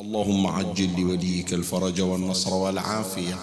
[0.00, 3.38] اللهم عجل لوليك الفرج والنصر والعافية.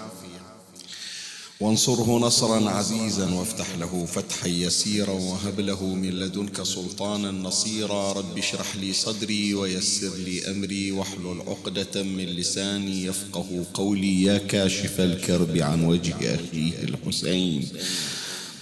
[1.59, 8.13] وانصره نصرا عزيزا وافتح له فتحا يسيرا وهب له من لدنك سلطانا نصيرا.
[8.13, 14.23] رب اشرح لي صدري ويسر لي أمري واحلل عقدة من لساني يفقه قولي.
[14.23, 17.67] يا كاشف الكرب عن وجه أخيه الحسين.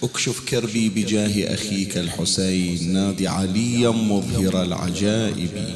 [0.04, 2.94] اكشف كربي بجاه أخيك الحسين.
[2.94, 5.76] نادي عليا مظهر العجائب.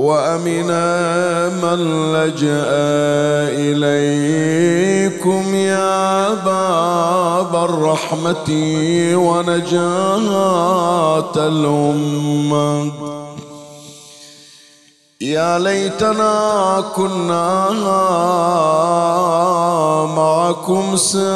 [0.00, 1.80] وأمنا من
[2.12, 2.64] لجأ
[3.68, 8.48] إليكم يا باب الرحمة
[9.14, 10.36] ونجاة
[11.36, 12.92] الأمة.
[15.20, 17.70] يا ليتنا كنا
[20.16, 21.30] معكم سادتي.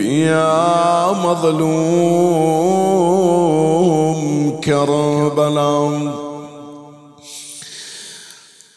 [0.00, 1.80] يا مظلوم
[4.64, 6.14] كربلاء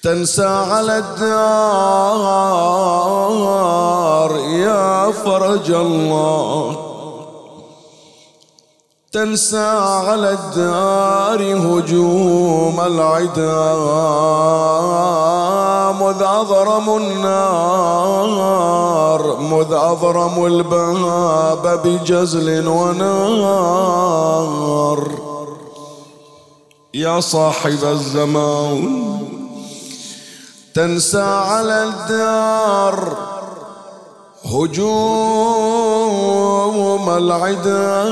[0.03, 1.19] تنسى على الدار
[4.49, 6.88] يا فرج الله.
[9.11, 13.73] تنسى على الدار هجوم العدا
[16.01, 18.41] مذ أضرم النار
[19.39, 23.79] مذ أضرم الباب بجزل ونار.
[26.93, 29.19] يا صاحب الزمان
[30.75, 33.28] تنسى على الدار
[34.53, 36.09] هجوم
[37.09, 38.03] العدا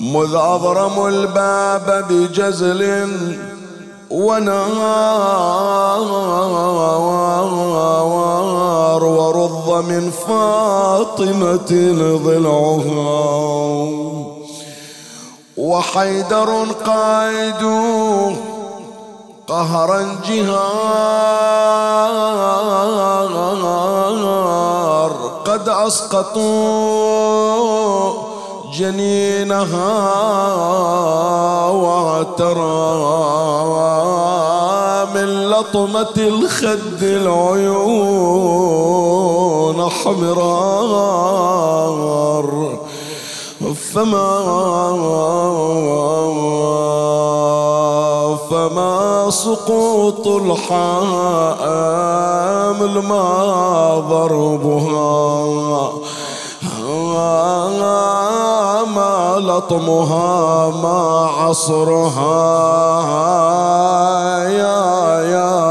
[0.00, 3.08] مذ أضرموا الباب بجزل
[8.20, 11.70] ونار ورض من فاطمة
[12.24, 13.24] ضلعها
[15.56, 17.62] وحيدر قائد
[19.48, 21.52] قهرا جهار
[25.44, 26.94] قد أسقطوا
[28.78, 29.94] جنينها
[31.70, 33.04] واعترى
[35.14, 38.34] من لطمة الخد العيون
[39.90, 41.34] حمرار.
[43.94, 44.30] فما
[49.30, 50.92] سقوط الحامل
[53.02, 55.92] ما ضربها.
[58.84, 62.64] ما لطمها ما عصرها.
[64.48, 65.64] يا يا.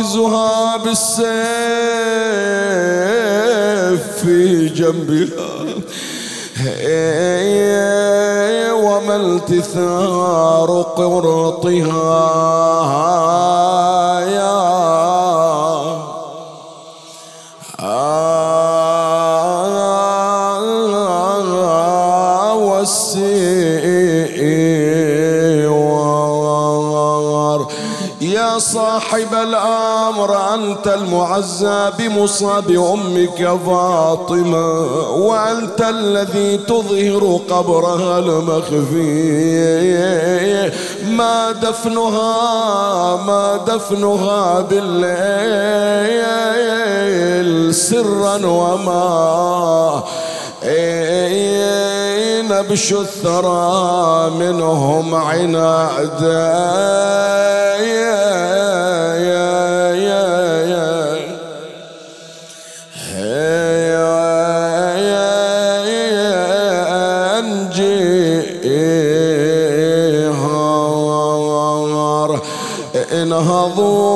[0.00, 1.30] وكزها بالسيف
[4.22, 5.50] في جنبها.
[8.72, 12.20] وما التثار قرطها.
[28.60, 34.80] صاحب الأمر أنت المعزى بمصاب أمك فاطمة
[35.10, 39.20] وأنت الذي تظهر قبرها المخفي.
[41.10, 45.10] ما دفنها ما دفنها بالليل
[47.74, 50.02] سرا وما
[50.62, 51.89] إيه
[52.50, 56.70] نبش الثرى منهم عنادا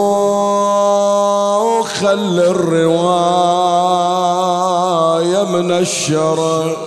[0.04, 0.54] انهضوا
[1.82, 2.94] خل الرواية
[5.44, 6.83] من الشرق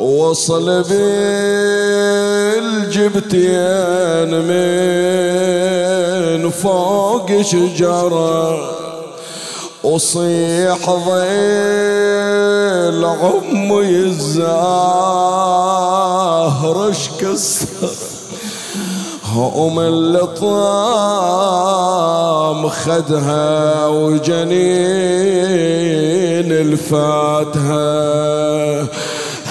[0.00, 0.82] وصل
[2.60, 8.70] بالجبتين من فوق شجرة
[9.84, 11.14] وصيح ظل
[13.04, 14.50] عمي الزهر
[16.90, 17.66] اشكسر
[19.32, 20.30] هم اللطام
[22.68, 24.50] خدها وجنين
[26.52, 27.90] الفاتها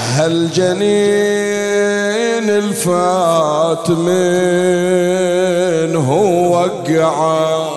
[0.09, 0.79] هالجنين
[2.49, 7.69] الفات من هو وقعة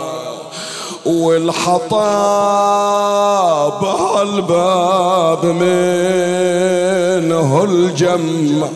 [2.53, 8.69] والحطاب هالباب منه الجمع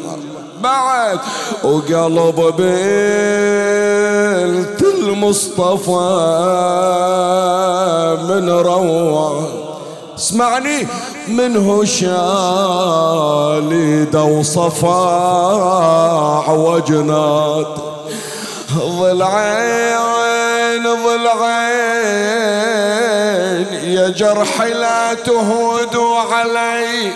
[0.63, 1.19] بعد
[1.65, 6.17] وقلب بنت المصطفى
[8.29, 9.43] من روع
[10.19, 10.87] اسمعني
[11.29, 12.17] منه شالد
[14.17, 14.91] وصفاع
[16.51, 17.67] وجنات
[18.75, 21.27] ضلعين ضلعين
[23.85, 27.13] يا جرح لا تهودوا علي.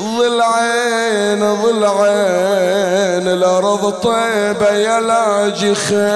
[0.00, 6.06] ضلعين ضلعين الأرض طيبة يا لاجي خير.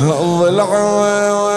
[0.00, 1.55] ضلعين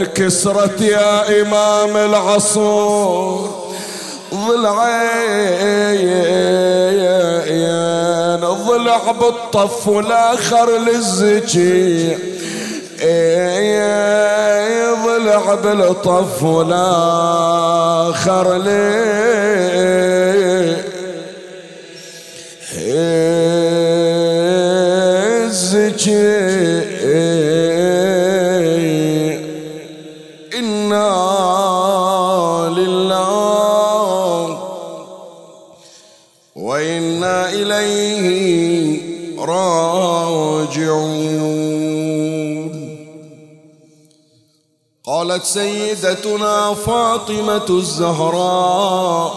[0.00, 3.70] انكسرت يا إمام العصور.
[4.34, 5.60] ضلعين
[8.80, 12.16] ضلع بالطف والآخر للزكي
[15.04, 17.76] ضلع بالطف والآخر
[18.56, 19.30] ليه
[45.30, 49.34] قالت سيدتنا فاطمة الزهراء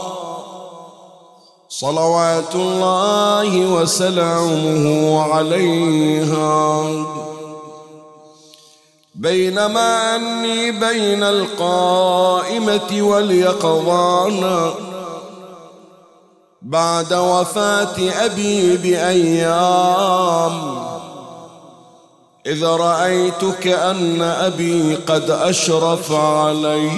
[1.70, 6.84] صلوات الله وسلامه عليها.
[9.16, 14.72] بينما أني بين القائمة واليقظان
[16.62, 20.14] بعد وفاة أبي بأيام
[22.46, 26.90] إذ رأيت كأن أبي قد أشرف علي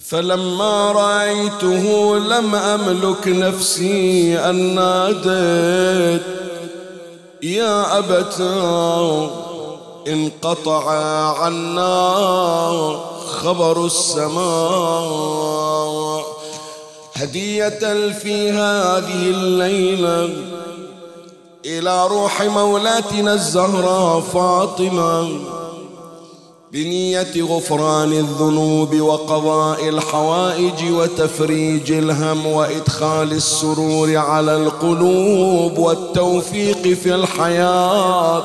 [0.00, 6.22] فلما رأيته لم أملك نفسي أن ناديت
[7.42, 9.30] يا أبتا
[10.08, 10.90] انقطع
[11.44, 12.16] عنا
[13.26, 15.56] خبر السماء
[17.14, 20.30] هدية في هذه الليلة.
[21.66, 25.28] إلى روح مولاتنا الزهراء فاطمة.
[26.72, 38.42] بنية غفران الذنوب وقضاء الحوائج وتفريج الهم وإدخال السرور على القلوب والتوفيق في الحياة.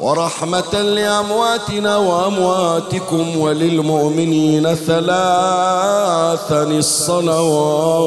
[0.00, 7.98] ورحمة لأمواتنا وأمواتكم وللمؤمنين ثلاثا الصلوات.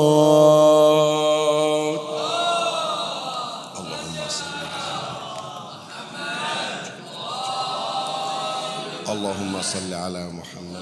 [9.61, 10.81] اللهم صل على محمد.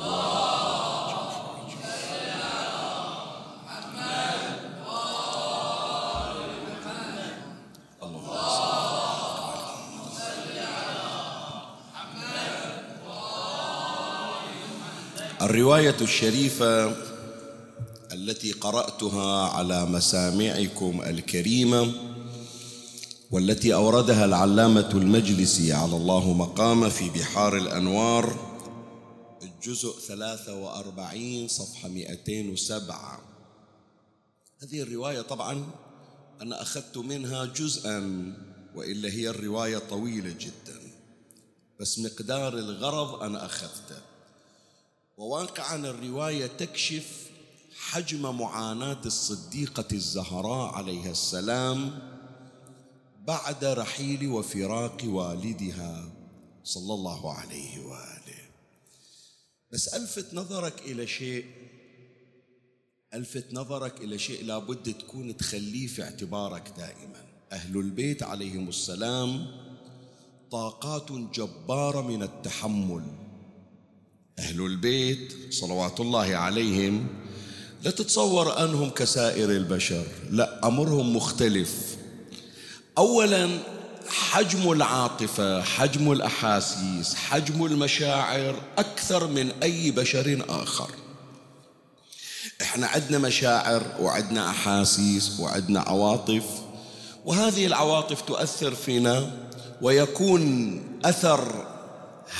[15.41, 16.95] الرواية الشريفة
[18.13, 21.91] التي قرأتها على مسامعكم الكريمة
[23.31, 28.49] والتي أوردها العلامة المجلسي على الله مقام في بحار الأنوار
[29.60, 33.20] الجزء 43 صفحة 207
[34.62, 35.72] هذه الرواية طبعا
[36.42, 38.00] أنا أخذت منها جزءا
[38.75, 40.82] وإلا هي الرواية طويلة جدا.
[41.80, 44.01] بس مقدار الغرض أنا أخذته.
[45.18, 47.30] وواقعا الرواية تكشف
[47.75, 52.00] حجم معاناة الصديقة الزهراء عليها السلام
[53.28, 56.12] بعد رحيل وفراق والدها
[56.63, 58.19] صلى الله عليه وآله.
[59.72, 61.46] بس ألفت نظرك إلى شيء.
[63.14, 67.26] ألفت نظرك إلى شيء لابد تكون تخليه في اعتبارك دائما.
[67.52, 69.48] أهل البيت عليهم السلام
[70.52, 73.04] طاقات جبارة من التحمل.
[74.40, 77.08] أهل البيت صلوات الله عليهم
[77.84, 81.98] لا تتصور أنهم كسائر البشر لا أمرهم مختلف.
[82.98, 83.78] اولا
[84.10, 90.89] حجم العاطفة حجم الأحاسيس حجم المشاعر أكثر من أي بشر آخر.
[92.62, 96.44] إحنا عندنا مشاعر وعندنا أحاسيس وعندنا عواطف
[97.25, 99.32] وهذه العواطف تؤثر فينا
[99.82, 101.66] ويكون أثر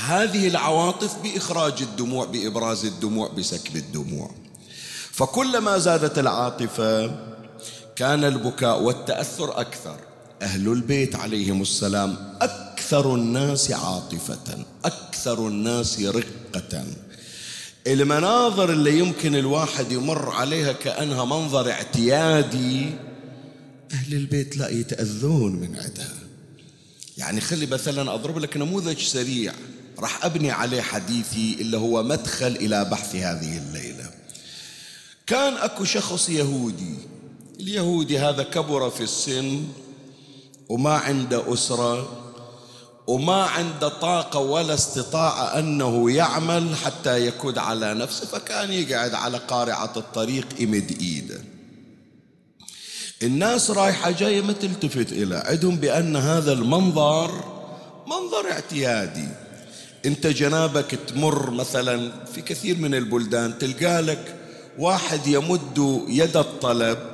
[0.08, 4.32] هذه العواطف بإخراج الدموع بإبراز الدموع بسكب الدموع.
[5.12, 7.20] فكلما زادت العاطفة
[7.96, 10.09] كان البكاء والتأثر أكثر.
[10.42, 12.38] أهل البيت عليهم السلام.
[12.42, 16.86] أكثر الناس عاطفة أكثر الناس رقة.
[17.88, 22.90] المناظر اللي يمكن الواحد يمر عليها كأنها منظر اعتيادي
[23.92, 26.14] أهل البيت لا يتأذون من عندها
[27.18, 29.54] يعني خلي مثلا أضرب لك نموذج سريع.
[30.00, 34.12] راح أبني عليه حديثي اللي هو مدخل إلى بحث هذه الليلة.
[35.28, 36.96] كان أكو شخص يهودي.
[37.60, 39.64] اليهودي هذا كبر في السن.
[40.70, 42.10] وما عنده أسرة
[43.08, 49.94] وما عنده طاقة ولا استطاعة أنه يعمل حتى يكد على نفسه فكان يقعد على قارعة
[49.98, 51.42] الطريق يمد إيده.
[53.24, 57.32] الناس رايحة جاية ما تلتفت إلى عندهم بأن هذا المنظر
[58.08, 59.28] منظر اعتيادي.
[60.06, 64.36] أنت جنابك تمر مثلا في كثير من البلدان تلقى لك
[64.80, 67.09] واحد يمد يد الطلب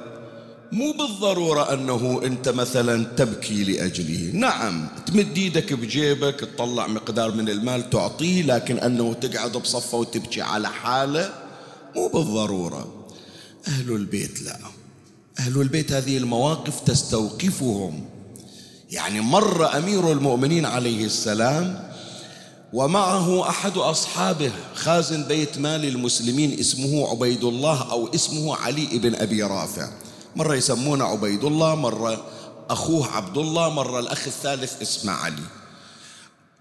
[0.75, 4.31] مو بالضرورة أنه أنت مثلا تبكي لأجله.
[4.33, 10.69] نعم تمد إيدك بجيبك تطلع مقدار من المال تعطيه لكن أنه تقعد بصفة وتبكي على
[10.69, 11.33] حالة
[11.95, 13.05] مو بالضرورة.
[13.67, 14.57] أهل البيت لا.
[15.39, 18.05] أهل البيت هذه المواقف تستوقفهم.
[18.91, 21.89] يعني مر أمير المؤمنين عليه السلام
[22.73, 29.43] ومعه أحد أصحابه خازن بيت مال المسلمين اسمه عبيد الله أو اسمه علي بن أبي
[29.43, 29.89] رافع.
[30.35, 32.25] مرة يسمونه عبيد الله مرة
[32.69, 35.43] أخوه عبد الله مرة الأخ الثالث اسمه علي.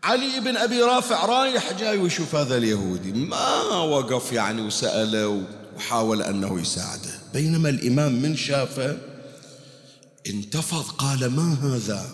[0.05, 3.13] علي بن أبي رافع رايح جاي ويشوف هذا اليهودي.
[3.13, 5.43] ما وقف يعني وسأله
[5.77, 7.19] وحاول أنه يساعده.
[7.35, 8.97] بينما الإمام من شافه
[10.27, 12.07] انتفض قال ما هذا؟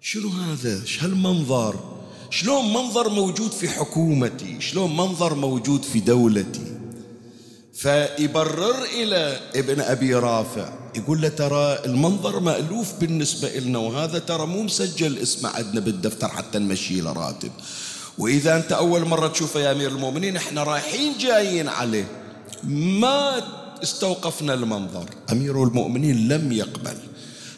[0.00, 6.69] شنو هذا؟ هالمنظر شلون منظر موجود في حكومتي؟ شلون منظر موجود في دولتي؟
[7.80, 10.68] فيبرر إلى ابن أبي رافع.
[10.96, 16.58] يقول له ترى المنظر مألوف بالنسبة لنا وهذا ترى مو مسجل اسمه عندنا بالدفتر حتى
[16.58, 17.50] نمشي له راتب.
[18.18, 22.04] وإذا أنت أول مرة تشوفه يا أمير المؤمنين إحنا رايحين جايين عليه.
[22.64, 23.42] ما
[23.82, 25.04] استوقفنا المنظر.
[25.32, 26.96] أمير المؤمنين لم يقبل.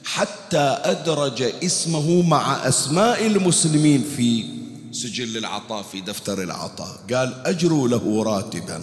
[0.04, 4.44] حتى أدرج اسمه مع أسماء المسلمين في
[4.92, 7.00] سجل العطاء في دفتر العطاء.
[7.10, 8.82] قال أجروا له راتبا.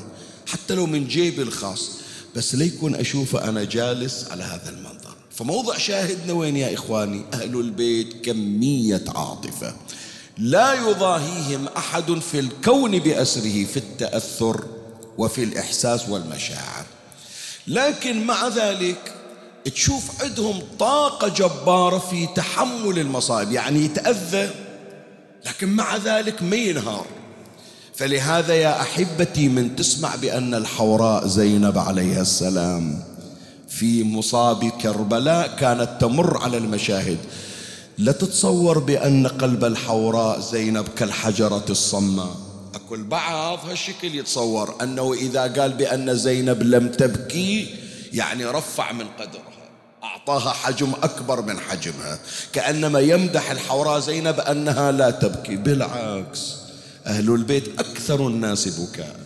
[0.52, 1.92] حتى لو من جيبي الخاص
[2.36, 5.16] بس ليكون أشوفه أنا جالس على هذا المنظر.
[5.36, 9.76] فموضع شاهدنا وين يا إخواني؟ أهل البيت كمية عاطفة.
[10.38, 14.66] لا يضاهيهم أحد في الكون بأسره في التأثر
[15.18, 16.86] وفي الإحساس والمشاعر.
[17.68, 19.14] لكن مع ذلك
[19.66, 24.50] تشوف عندهم طاقة جبارة في تحمل المصائب يعني يتأذى
[25.46, 27.06] لكن مع ذلك ما ينهار.
[28.00, 33.04] فلهذا يا أحبتي من تسمع بأن الحوراء زينب عليها السلام
[33.70, 37.18] في مصاب كربلاء كانت تمر على المشاهد.
[37.98, 42.36] لا تتصور بأن قلب الحوراء زينب كالحجرة الصماء.
[42.76, 47.76] أكو البعض هالشكل يتصور أنه إذا قال بأن زينب لم تبكي
[48.14, 49.44] يعني رفع من قدرها.
[50.04, 52.20] أعطاها حجم أكبر من حجمها.
[52.54, 55.56] كأنما يمدح الحوراء زينب أنها لا تبكي.
[55.56, 56.69] بالعكس.
[57.06, 59.20] أهل البيت أكثر الناس بكاء.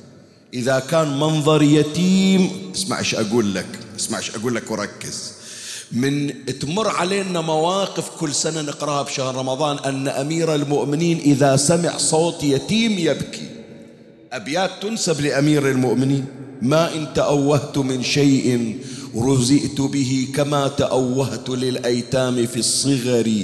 [0.53, 3.68] إذا كان منظر يتيم اسمع إيش أقول لك
[4.00, 5.32] اسمع إيش أقول لك وركز.
[5.92, 12.44] من تمر علينا مواقف كل سنة نقرأها بشهر رمضان أن أمير المؤمنين إذا سمع صوت
[12.44, 13.50] يتيم يبكي.
[14.32, 16.25] أبيات تنسب لأمير المؤمنين.
[16.62, 18.77] ما إن تأوهت من شيء
[19.17, 23.43] رزئت به كما تأوهت للأيتام في الصغر.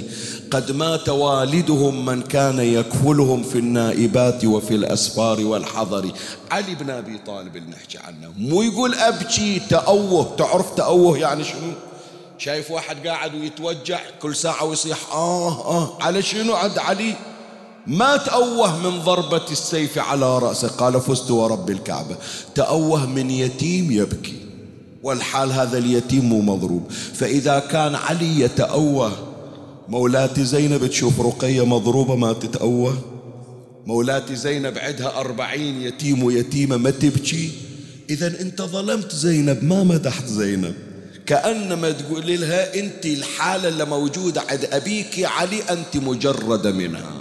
[0.50, 6.12] قد مات والدهم من كان يكفلهم في النائبات وفي الأسفار والحضر.
[6.50, 8.32] علي بن أبي طالب اللي نحكي عنه.
[8.38, 10.36] مو يقول أبكي تأوه.
[10.38, 11.72] تعرف تأوه يعني شنو؟
[12.38, 15.98] شايف واحد قاعد ويتوجع كل ساعة ويصيح آه آه.
[16.00, 17.14] على شنو عند علي؟
[17.86, 20.68] ما تأوه من ضربة السيف على رأسه.
[20.68, 22.16] قال فزت ورب الكعبة.
[22.54, 24.49] تأوه من يتيم يبكي.
[25.02, 26.90] والحال هذا اليتيم مضروب.
[27.14, 29.12] فإذا كان علي يتأوه
[29.88, 32.98] مولاتي زينب تشوف رقية مضروبة ما تتأوه
[33.86, 37.50] مولاتي زينب عندها أربعين يتيم ويتيمة ما تبكي.
[38.10, 40.74] إذا أنت ظلمت زينب ما مدحت زينب.
[41.26, 47.12] كأنما تقول لها أنت الحالة اللي موجودة عند أبيك علي أنت مجردة منها.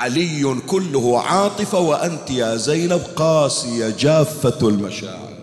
[0.00, 5.33] علي كله عاطفة وأنت يا زينب قاسية جافة المشاعر.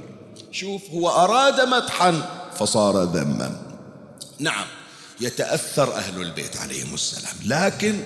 [0.52, 2.22] شوف هو أراد مدحا
[2.60, 3.62] فصار ذما.
[4.40, 4.66] نعم
[5.22, 7.34] يتأثر أهل البيت عليهم السلام.
[7.46, 8.00] لكن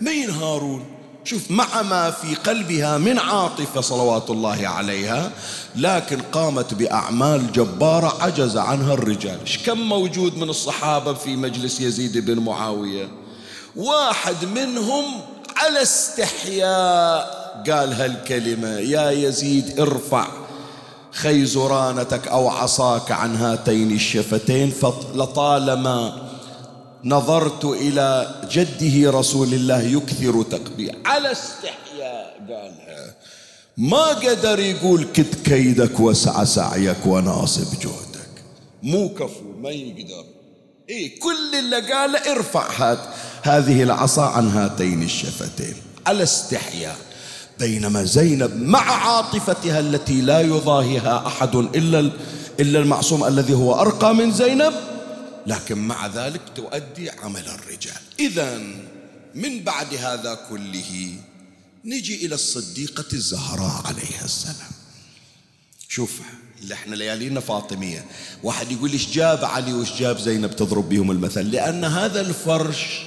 [0.00, 0.84] ما ينهارون
[1.24, 5.30] شوف مع ما في قلبها من عاطفة صلوات الله عليها
[5.76, 9.38] لكن قامت بأعمال جبارة عجز عنها الرجال.
[9.66, 13.08] كم موجود من الصحابة في مجلس يزيد بن معاوية؟
[13.76, 15.04] واحد منهم
[15.56, 17.38] على استحياء
[17.70, 20.47] قال هالكلمة يا يزيد ارفع.
[21.22, 26.28] خيزرانتك أو عصاك عن هاتين الشفتين فلطالما
[27.04, 33.14] نظرت إلى جده رسول الله يكثر تقبيح على استحياء قالها
[33.76, 38.42] ما قدر يقول كد كيدك وسع سعيك وناصب جهدك.
[38.82, 40.24] مو كفو ما يقدر.
[40.88, 42.98] إيه كل اللي قاله ارفع هات
[43.42, 45.74] هذه العصا عن هاتين الشفتين.
[46.06, 46.96] على استحياء.
[47.58, 52.10] بينما زينب مع عاطفتها التي لا يضاهيها أحد إلا
[52.60, 54.72] إلا المعصوم الذي هو أرقى من زينب
[55.46, 58.00] لكن مع ذلك تؤدي عمل الرجال.
[58.20, 58.58] إذا
[59.34, 61.14] من بعد هذا كله
[61.84, 64.70] نجي إلى الصديقة الزهراء عليها السلام.
[65.88, 66.20] شوف
[66.62, 68.04] اللي إحنا ليالينا فاطمية.
[68.42, 73.00] واحد يقول إيش جاب علي وإيش جاب زينب تضرب بهم المثل؟ لأن هذا الفرش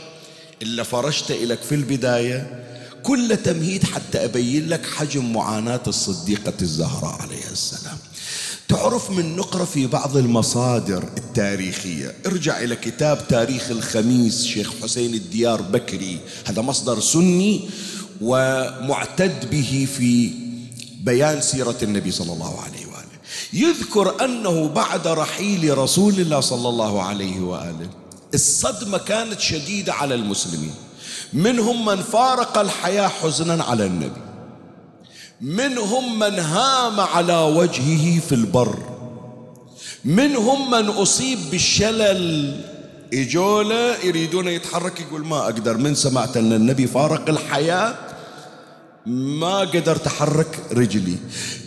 [0.62, 2.71] اللي فرشته لك في البداية
[3.04, 7.98] كل تمهيد حتى أبين لك حجم معاناة الصديقة الزهراء عليها السلام.
[8.68, 12.16] تعرف من نقرأ في بعض المصادر التاريخية.
[12.26, 16.20] ارجع إلى كتاب تاريخ الخميس شيخ حسين الديار بكري.
[16.46, 17.70] هذا مصدر سني
[18.22, 20.32] ومعتد به في
[21.04, 23.02] بيان سيرة النبي صلى الله عليه وآله.
[23.54, 27.90] يذكر أنه بعد رحيل رسول الله صلى الله عليه وآله
[28.34, 30.74] الصدمة كانت شديدة على المسلمين.
[31.34, 34.22] منهم من فارق الحياة حزنا على النبي.
[35.42, 38.78] منهم من هام على وجهه في البر.
[40.06, 42.56] منهم من أصيب بالشلل.
[43.14, 47.96] إجولة يريدون يتحرك يقول ما أقدر من سمعت أن النبي فارق الحياة؟
[49.06, 51.18] ما قدر تحرك رجلي.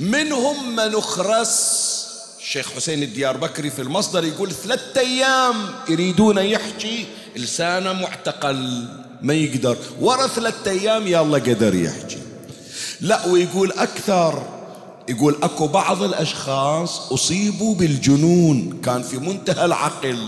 [0.00, 2.04] منهم من أخرس
[2.40, 5.54] الشيخ حسين الديار بكري في المصدر يقول ثلاثة أيام
[5.88, 8.88] يريدون يحكي لسانه معتقل.
[9.24, 9.76] ما يقدر.
[10.00, 12.18] ورا ثلاثة أيام يا الله قدر يحكي.
[13.00, 14.42] لا ويقول أكثر.
[15.08, 18.80] يقول أكو بعض الأشخاص أصيبوا بالجنون.
[18.84, 20.18] كان في منتهى العقل.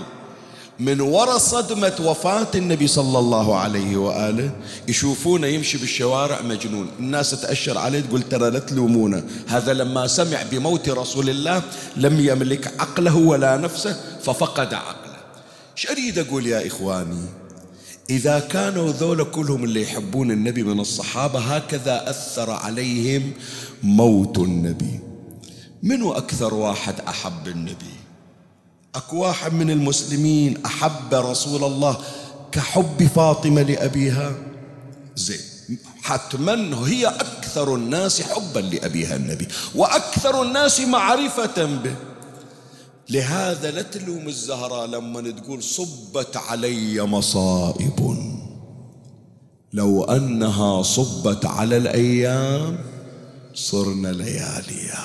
[0.78, 4.50] من وراء صدمة وفاة النبي صلى الله عليه وآله
[4.88, 6.88] يشوفونه يمشي بالشوارع مجنون.
[6.98, 9.24] الناس تأشر عليه تقول ترى لا تلومونه.
[9.46, 11.62] هذا لما سمع بموت رسول الله
[11.96, 15.16] لم يملك عقله ولا نفسه ففقد عقله.
[15.76, 17.45] إيش أريد أقول يا إخواني
[18.10, 23.32] إذا كانوا ذولا كلهم اللي يحبون النبي من الصحابة هكذا أثر عليهم
[23.82, 25.00] موت النبي.
[25.82, 27.96] منو أكثر واحد أحب النبي؟
[28.94, 31.98] أكو واحد من المسلمين أحب رسول الله
[32.52, 34.34] كحب فاطمة لأبيها؟
[35.16, 35.40] زين.
[36.02, 41.94] حتما هي أكثر الناس حبا لأبيها النبي وأكثر الناس معرفة به.
[43.10, 48.16] لهذا لا تلوم الزهراء لما تقول صبت علي مصائب.
[49.72, 52.78] لو أنها صبت على الأيام
[53.54, 54.98] صرنا لياليا.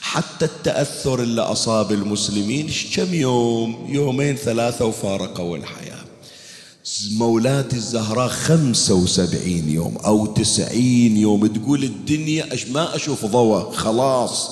[0.00, 6.04] حتى التأثر اللي أصاب المسلمين كم يوم؟ يومين ثلاثة وفارقوا الحياة.
[7.10, 14.50] مولاتي الزهراء خمسة وسبعين يوم أو تسعين يوم تقول الدنيا ما أشوف ضوء خلاص.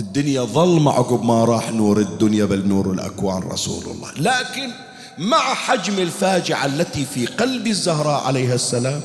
[0.00, 4.12] الدنيا ظلمة عقب ما راح نور الدنيا بل نور الأكوان رسول الله.
[4.16, 4.70] لكن
[5.18, 9.00] مع حجم الفاجعة التي في قلب الزهراء عليها السلام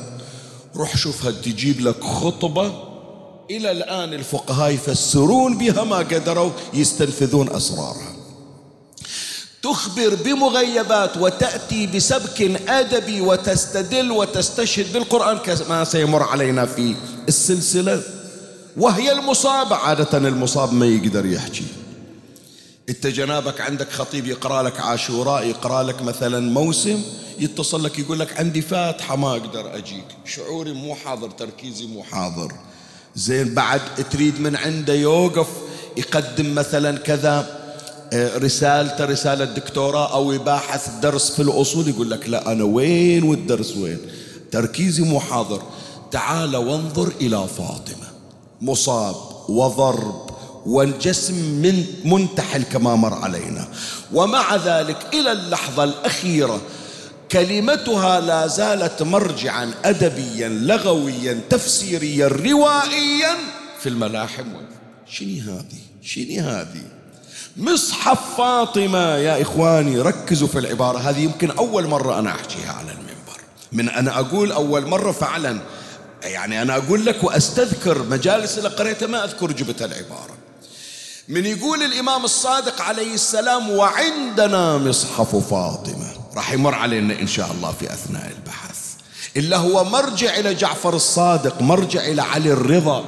[0.76, 2.72] روح شوفها تجيب لك خطبة.
[3.50, 8.12] إلى الآن الفقهاء يفسرون بها ما قدروا يستنفذون أسرارها.
[9.62, 16.94] تخبر بمغيبات وتأتي بسبك أدبي وتستدل وتستشهد بالقرآن كما سيمر علينا في
[17.28, 18.02] السلسلة.
[18.76, 21.64] وهي المصاب عادة المصاب ما يقدر يحكي.
[22.88, 27.02] انت جنابك عندك خطيب يقرأ لك عاشوراء يقرأ لك مثلا موسم
[27.38, 30.04] يتصل لك يقول لك عندي فاتحة ما أقدر أجيك.
[30.24, 32.52] شعوري مو حاضر تركيزي مو حاضر.
[33.16, 33.80] زين بعد
[34.10, 35.48] تريد من عنده يوقف
[35.96, 37.62] يقدم مثلا كذا
[38.12, 43.76] آه، رسالته رسالة دكتوراه أو يباحث درس في الأصول يقول لك لا أنا وين والدرس
[43.76, 43.98] وين؟
[44.50, 45.62] تركيزي مو حاضر.
[46.10, 48.11] تعال وانظر إلى فاطمة.
[48.62, 49.16] مصاب
[49.48, 50.30] وضرب
[50.66, 53.68] والجسم من منتحل كما مر علينا.
[54.12, 56.60] ومع ذلك إلى اللحظة الأخيرة
[57.32, 63.36] كلمتها لا زالت مرجعا أدبيا لغويا تفسيريا روائيا
[63.80, 64.44] في الملاحم.
[65.10, 66.82] شني هذه؟ شني هذه؟
[67.56, 71.20] مصحف فاطمة يا إخواني ركزوا في العبارة هذه.
[71.20, 73.40] يمكن أول مرة أنا أحكيها على المنبر.
[73.72, 75.58] من أنا أقول أول مرة فعلا
[76.24, 80.34] يعني أنا أقول لك وأستذكر مجالس اللي قريتها ما أذكر جبت العبارة.
[81.28, 86.12] من يقول الإمام الصادق عليه السلام وعندنا مصحف فاطمة.
[86.36, 88.76] راح يمر علينا إن شاء الله في أثناء البحث.
[89.36, 93.04] إلا هو مرجع إلى جعفر الصادق مرجع إلى علي الرضا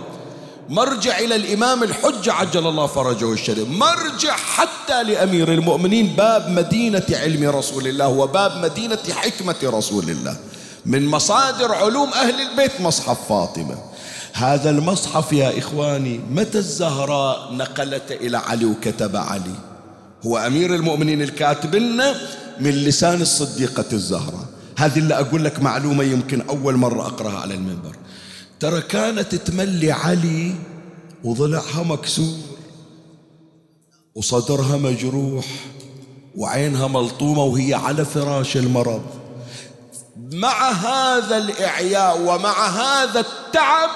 [0.68, 7.48] مرجع إلى الإمام الحجة عجل الله فرجه الشريف مرجع حتى لأمير المؤمنين باب مدينة علم
[7.48, 10.36] رسول الله وباب مدينة حكمة رسول الله.
[10.86, 13.76] من مصادر علوم أهل البيت مصحف فاطمة.
[14.32, 19.54] هذا المصحف يا إخواني متى الزهراء نقلت إلى علي وكتب علي؟
[20.26, 22.14] هو أمير المؤمنين الكاتب لنا
[22.60, 24.46] من لسان الصديقة الزهراء.
[24.76, 27.96] هذه اللي أقول لك معلومة يمكن أول مرة أقرأها على المنبر.
[28.60, 30.54] ترى كانت تملي علي
[31.24, 32.38] وضلعها مكسور
[34.14, 35.46] وصدرها مجروح
[36.36, 39.02] وعينها ملطومة وهي على فراش المرض.
[40.16, 43.90] مع هذا الإعياء ومع هذا التعب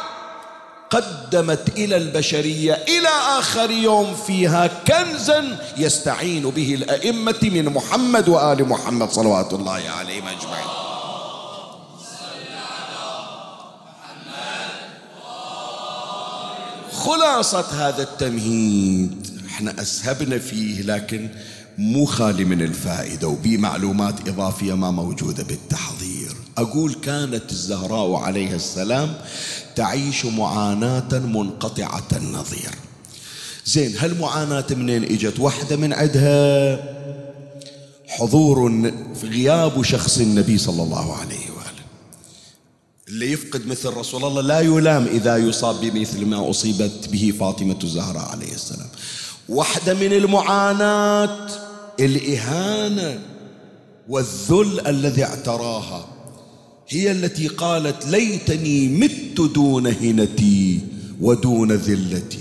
[0.90, 9.10] قدمت إلى البشرية إلى آخر يوم فيها كنزا يستعين به الأئمة من محمد وآل محمد
[9.10, 10.66] صلوات الله عليهم أجمعين.
[16.92, 21.28] خلاصة هذا التمهيد إحنا أسهبنا فيه لكن
[21.78, 25.87] مو خالي من الفائدة وبي معلومات إضافية ما موجودة بالتحضير
[26.58, 29.14] أقول كانت الزهراء عليها السلام
[29.76, 32.70] تعيش معاناة منقطعة النظير.
[33.66, 36.78] زين هالمعاناة منين إجت؟ واحدة من عندها
[38.08, 38.70] حضور
[39.20, 41.84] في غياب شخص النبي صلى الله عليه وآله.
[43.08, 48.28] اللي يفقد مثل رسول الله لا يلام إذا يصاب بمثل ما أصيبت به فاطمة الزهراء
[48.28, 48.88] عليه السلام.
[49.48, 51.46] واحدة من المعاناة
[52.00, 53.20] الإهانة
[54.08, 56.17] والذل الذي اعتراها
[56.90, 60.80] هي التي قالت ليتني مت دون هنتي
[61.20, 62.38] ودون ذلتي.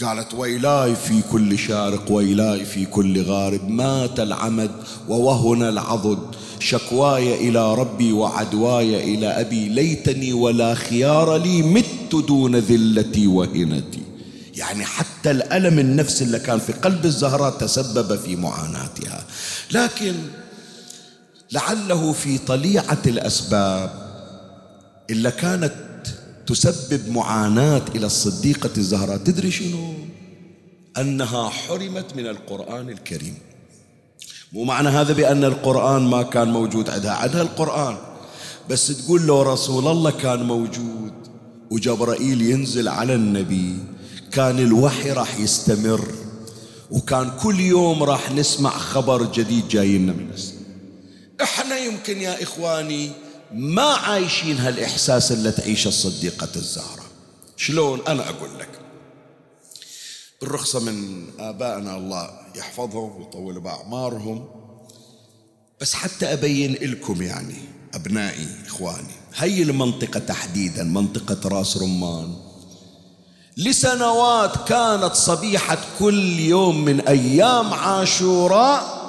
[0.00, 3.68] قالت ويلاي في كل شارق ويلاي في كل غارب.
[3.68, 4.70] مات العمد
[5.08, 6.18] ووهن العضد.
[6.58, 9.68] شكواي إلى ربي وعدواي إلى أبي.
[9.68, 14.02] ليتني ولا خيار لي مت دون ذلتي وهنتي.
[14.56, 19.26] يعني حتى الألم النفسي اللي كان في قلب الزهراء تسبب في معاناتها.
[19.70, 20.14] لكن
[21.52, 23.90] لعله في طليعة الأسباب
[25.10, 25.74] إلا كانت
[26.46, 29.16] تسبب معاناة إلى الصديقة الزهراء.
[29.16, 29.94] تدري شنو؟
[30.98, 33.34] أنها حرمت من القرآن الكريم.
[34.52, 37.12] مو معنى هذا بأن القرآن ما كان موجود عندها.
[37.12, 37.96] عندها القرآن
[38.70, 41.12] بس تقول لو رسول الله كان موجود
[41.70, 43.76] وجبرائيل ينزل على النبي
[44.32, 46.08] كان الوحي راح يستمر
[46.90, 50.51] وكان كل يوم راح نسمع خبر جديد جاي لنا من السماء.
[51.42, 53.10] إحنا يمكن يا إخواني
[53.52, 57.04] ما عايشين هالإحساس اللي تعيشه الصديقة الزهرة.
[57.56, 58.68] شلون؟ أنا أقول لك.
[60.42, 64.48] الرخصة من آبائنا الله يحفظهم ويطول بأعمارهم.
[65.80, 67.56] بس حتى أبين لكم يعني
[67.94, 69.14] أبنائي إخواني.
[69.34, 72.34] هي المنطقة تحديدا منطقة راس رمان.
[73.56, 79.01] لسنوات كانت صبيحة كل يوم من أيام عاشوراء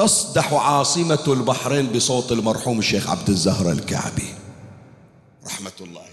[0.00, 4.34] تصدح عاصمة البحرين بصوت المرحوم الشيخ عبد الزهر الكعبي.
[5.46, 6.10] رحمة الله عليه.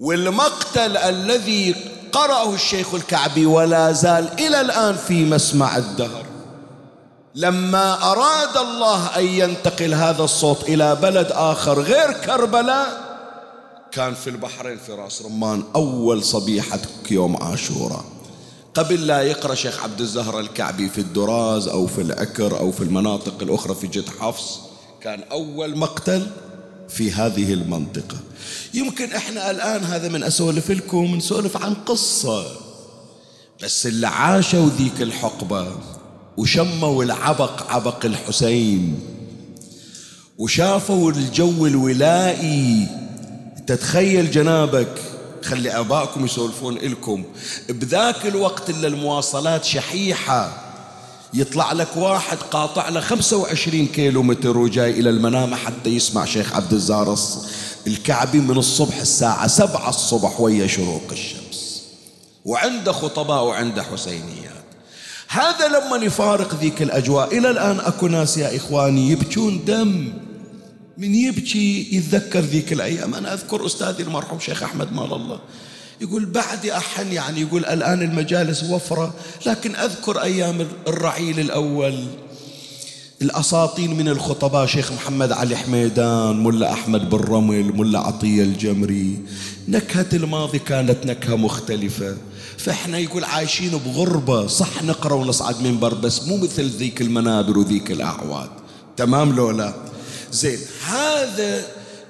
[0.00, 1.74] والمقتل الذي
[2.12, 6.26] قرأه الشيخ الكعبي ولا زال إلى الآن في مسمع الدهر.
[7.34, 13.04] لما أراد الله أن ينتقل هذا الصوت إلى بلد آخر غير كربلاء
[13.92, 16.80] كان في البحرين في راس رمان أول صبيحة
[17.10, 18.04] يوم عاشوراء.
[18.74, 23.42] قبل لا يقرأ شيخ عبد الزهر الكعبي في الدراز أو في العكر أو في المناطق
[23.42, 24.60] الأخرى في جد حفص
[25.02, 26.26] كان أول مقتل
[26.88, 28.16] في هذه المنطقة.
[28.74, 32.46] يمكن إحنا الآن هذا من أسولف لكم نسولف عن قصة.
[33.62, 35.66] بس اللي عاشوا ذيك الحقبة
[36.36, 39.00] وشموا العبق عبق الحسين
[40.38, 42.88] وشافوا الجو الولائي
[43.66, 45.13] تتخيل جنابك
[45.44, 47.24] خلي آبائكم يسولفون لكم
[47.68, 50.60] بذاك الوقت اللي المواصلات شحيحة.
[51.34, 56.72] يطلع لك واحد قاطع له 25 كيلو متر وجاي إلى المنامة حتى يسمع شيخ عبد
[56.72, 57.46] الزارس
[57.86, 61.82] الكعبي من الصبح الساعة 7 الصبح ويا شروق الشمس.
[62.44, 64.64] وعنده خطباء وعنده حسينيات.
[65.28, 67.38] هذا لما يفارق ذيك الأجواء.
[67.38, 70.12] إلى الآن أكو ناس يا إخواني يبكون دم.
[70.98, 73.14] من يبكي يتذكر ذيك الأيام.
[73.14, 75.38] أنا أذكر أستاذي المرحوم شيخ أحمد مال الله.
[76.00, 79.14] يقول بعد أحن يعني يقول الآن المجالس وفرة
[79.46, 82.04] لكن أذكر أيام الرعيل الأول.
[83.22, 89.18] الأساطين من الخطباء شيخ محمد علي حميدان ملا أحمد بن رمل ملا عطية الجمري.
[89.68, 92.16] نكهة الماضي كانت نكهة مختلفة.
[92.58, 94.46] فإحنا يقول عايشين بغربة.
[94.46, 98.50] صح نقرأ ونصعد منبر بس مو مثل ذيك المنابر وذيك الأعواد.
[98.96, 99.74] تمام لولا
[100.34, 100.58] زين.
[100.86, 101.66] هذا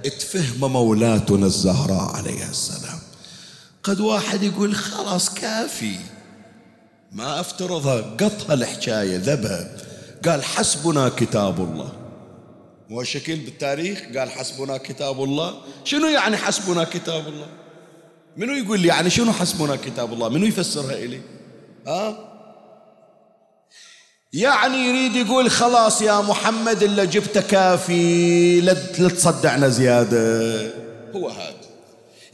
[0.06, 2.98] اتفهم مولاتنا الزهراء عليها السلام.
[3.82, 5.96] قد واحد يقول خلاص كافي.
[7.12, 9.76] ما افترضها قطها الحكاية ذبها.
[10.24, 11.92] قال حسبنا كتاب الله.
[12.90, 15.54] مو شكل بالتاريخ؟ قال حسبنا كتاب الله.
[15.84, 17.46] شنو يعني حسبنا كتاب الله؟
[18.36, 21.20] منو يقول لي يعني شنو حسبنا كتاب الله؟ منو يفسرها إلي؟
[21.86, 22.33] ها؟
[24.34, 28.74] يعني يريد يقول خلاص يا محمد اللي جبته كافي لا
[29.08, 30.56] تصدعنا زيادة.
[31.16, 31.54] هو هذا.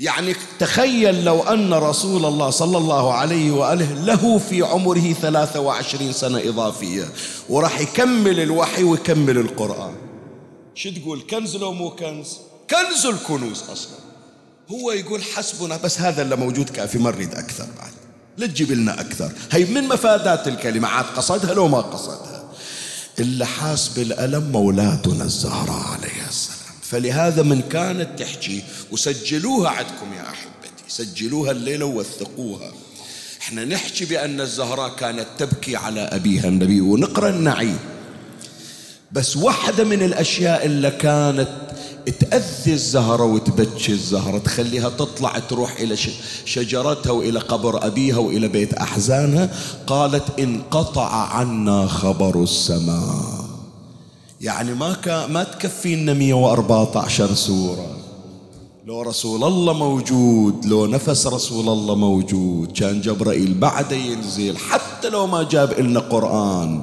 [0.00, 6.12] يعني تخيل لو أن رسول الله صلى الله عليه وآله له في عمره ثلاثة وعشرين
[6.12, 7.04] سنة إضافية
[7.48, 9.94] وراح يكمل الوحي ويكمل القرآن.
[10.74, 12.38] شو تقول؟ كنز لو مو كنز؟
[12.70, 13.98] كنز الكنوز أصلا.
[14.70, 17.99] هو يقول حسبنا بس هذا اللي موجود كافي ما نريد أكثر بعد.
[18.38, 19.32] لا تجيب لنا أكثر.
[19.50, 20.88] هي من مفادات الكلمة.
[20.88, 22.44] عاد قصدها لو ما قصدها.
[23.18, 26.74] اللي حاس بالألم مولاتنا الزهراء عليها السلام.
[26.82, 30.84] فلهذا من كانت تحكي وسجلوها عندكم يا أحبتي.
[30.88, 32.72] سجلوها الليلة ووثقوها.
[33.40, 37.78] إحنا نحكي بأن الزهراء كانت تبكي على أبيها النبي ونقرأ النعيم.
[39.12, 41.48] بس واحدة من الأشياء اللي كانت
[42.20, 45.96] تأذي الزهرة وتبكي الزهرة تخليها تطلع تروح إلى
[46.44, 49.50] شجرتها وإلى قبر أبيها وإلى بيت أحزانها.
[49.86, 53.44] قالت انقطع عنا خبر السماء.
[54.40, 57.96] يعني ما ما تكفينا 114 سورة.
[58.86, 65.26] لو رسول الله موجود لو نفس رسول الله موجود كان جبرائيل بعده ينزل حتى لو
[65.26, 66.80] ما جاب لنا قرآن.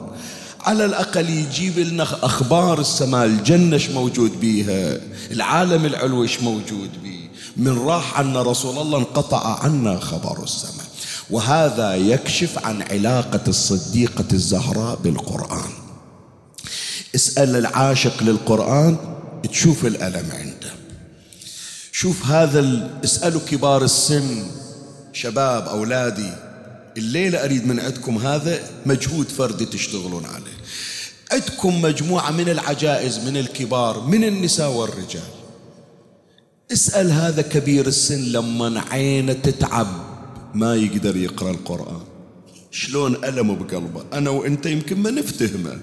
[0.68, 5.00] على الأقل يجيب لنا أخبار السماء الجنة موجود بيها؟
[5.32, 10.86] العالم العلوي موجود بيه؟ من راح عنا رسول الله انقطع عنا خبر السماء.
[11.30, 15.70] وهذا يكشف عن علاقة الصديقة الزهراء بالقرآن.
[17.16, 18.98] اسأل العاشق للقرآن
[19.52, 20.74] تشوف الألم عنده.
[21.92, 24.44] شوف هذا اسألوا كبار السن
[25.14, 26.32] شباب أولادي
[26.98, 30.47] الليلة أريد من عندكم هذا مجهود فردي تشتغلون عليه.
[31.32, 35.22] عندكم مجموعة من العجائز من الكبار من النساء والرجال.
[36.72, 39.88] اسأل هذا كبير السن لما عينه تتعب
[40.54, 42.02] ما يقدر يقرأ القرآن.
[42.72, 45.80] شلون ألمه بقلبه؟ أنا وأنت يمكن ما نفتهمه.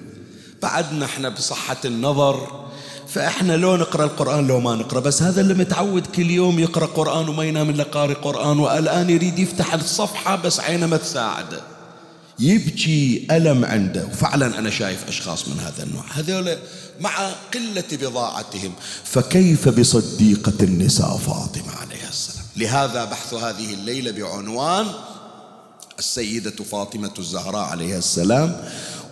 [0.62, 2.64] بعدنا إحنا بصحة النظر
[3.08, 7.28] فإحنا لو نقرأ القرآن لو ما نقرأ بس هذا اللي متعود كل يوم يقرأ قرآن
[7.28, 11.73] وما ينام إلا قارئ قرآن والآن يريد يفتح الصفحة بس عينه ما تساعده.
[12.38, 14.06] يبكي ألم عنده.
[14.06, 16.04] وفعلا أنا شايف أشخاص من هذا النوع.
[16.12, 16.58] هذول
[17.00, 18.72] مع قلة بضاعتهم.
[19.04, 24.86] فكيف بصديقة النساء فاطمة عليها السلام؟ لهذا بحث هذه الليلة بعنوان
[25.98, 28.64] السيدة فاطمة الزهراء عليها السلام.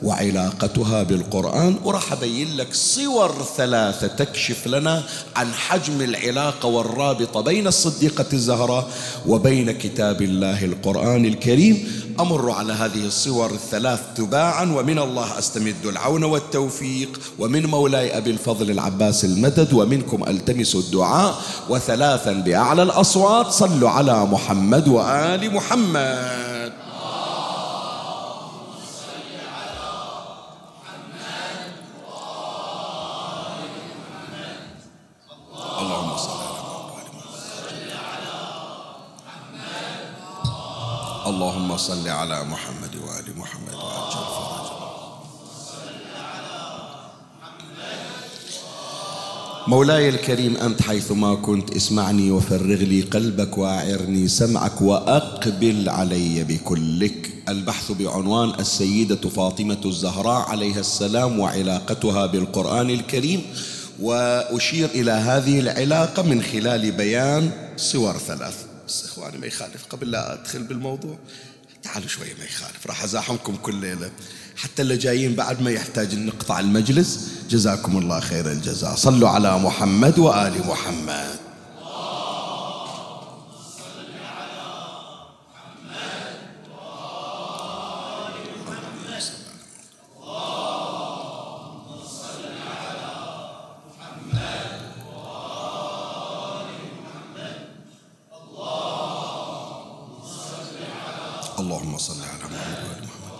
[0.03, 1.77] وعلاقتها بالقرآن.
[1.85, 5.03] وراح أبين لك صور ثلاثة تكشف لنا
[5.37, 8.89] عن حجم العلاقة والرابطة بين الصديقة الزهراء
[9.27, 12.03] وبين كتاب الله القرآن الكريم.
[12.21, 17.21] أمر على هذه الصور الثلاث تباعا ومن الله أستمد العون والتوفيق.
[17.39, 21.35] ومن مولاي أبي الفضل العباس المدد ومنكم ألتمس الدعاء.
[21.69, 26.73] وثلاثا بأعلى الأصوات صلوا على محمد وآل محمد
[41.27, 44.73] اللهم صل على محمد وآل محمد وعجل فرجه.
[49.69, 57.31] مولاي الكريم أنت حيثما كنت اسمعني وفرغ لي قلبك وأعرني سمعك وأقبل علي بكلك.
[57.49, 63.43] البحث بعنوان السيدة فاطمة الزهراء عليها السلام وعلاقتها بالقرآن الكريم
[64.01, 68.67] وأشير إلى هذه العلاقة من خلال بيان صور ثلاث.
[68.89, 71.19] بس إخواني ما يخالف قبل لا أدخل بالموضوع
[71.83, 74.11] تعالوا شوية ما يخالف راح أزاحمكم كل ليلة.
[74.57, 78.95] حتى اللي جايين بعد ما يحتاج نقطع المجلس جزاكم الله خير الجزاء.
[78.95, 81.43] صلوا على محمد وآل محمد
[101.59, 103.33] اللهم صل على محمد وآل محمد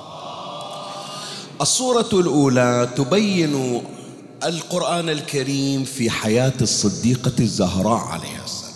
[1.63, 3.83] الصورة الأولى تبين
[4.45, 8.73] القرآن الكريم في حياة الصديقة الزهراء عليها السلام.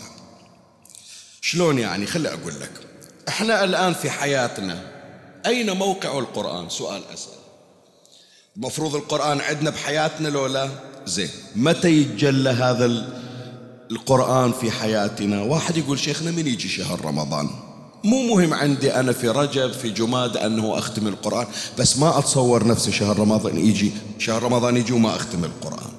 [1.40, 2.70] شلون يعني؟ خلي أقول لك.
[3.28, 4.92] إحنا الآن في حياتنا
[5.46, 7.32] أين موقع القرآن؟ سؤال أسأل.
[8.56, 10.68] مفروض القرآن عندنا بحياتنا لو لا؟
[11.06, 11.30] زين.
[11.56, 12.84] متى يتجلى هذا
[13.90, 17.65] القرآن في حياتنا؟ واحد يقول شيخنا من يجي شهر رمضان؟
[18.04, 21.46] مو مهم عندي أنا في رجب في جماد أنه أختم القرآن.
[21.78, 25.92] بس ما أتصور نفسي شهر رمضان يجي شهر رمضان يجي وما أختم القرآن.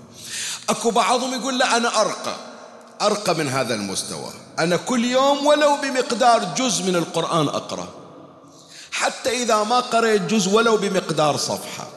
[0.69, 2.35] أكو بعضهم يقول لا أنا أرقى.
[3.01, 4.29] أرقى من هذا المستوى.
[4.59, 7.87] أنا كل يوم ولو بمقدار جزء من القرآن أقرأ.
[8.91, 11.87] حتى إذا ما قرأت جزء ولو بمقدار صفحة.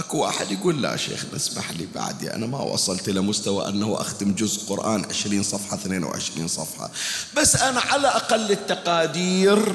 [0.00, 4.34] أكو واحد يقول لا شيخ اسمح لي بعدي أنا ما وصلت إلى مستوى أنه أختم
[4.34, 6.90] جزء قرآن 20 صفحة 22 صفحة.
[7.36, 9.74] بس أنا على أقل التقادير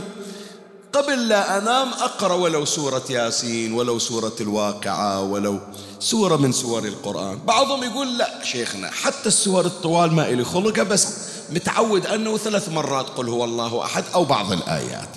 [0.94, 5.60] قبل لا أنام أقرأ ولو سورة ياسين ولو سورة الواقعة ولو
[6.00, 7.40] سورة من سور القرآن.
[7.46, 11.08] بعضهم يقول لا شيخنا حتى السور الطوال ما إلي خلقه بس
[11.50, 15.10] متعود أنه ثلاث مرات قل هو الله أحد أو بعض الآيات.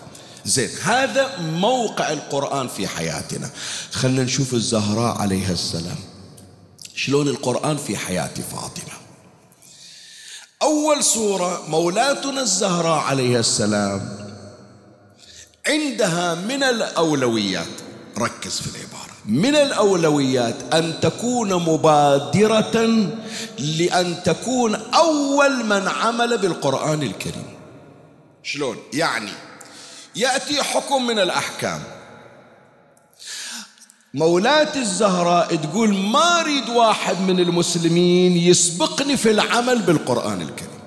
[0.48, 0.70] زين.
[0.82, 3.50] هذا موقع القرآن في حياتنا.
[3.92, 5.98] خلنا نشوف الزهراء عليها السلام.
[6.94, 8.98] شلون القرآن في حياة فاطمة.
[10.62, 14.28] أول سورة مولاتنا الزهراء عليها السلام.
[15.66, 17.66] عندها من الأولويات
[18.18, 19.08] ركز في العبارة.
[19.24, 22.76] من الأولويات أن تكون مبادرة
[23.58, 27.46] لأن تكون أول من عمل بالقرآن الكريم.
[28.42, 29.30] شلون؟ يعني
[30.18, 31.82] يأتي حكم من الأحكام.
[34.14, 40.78] مولاة الزهراء تقول ما أريد واحد من المسلمين يسبقني في العمل بالقرآن الكريم.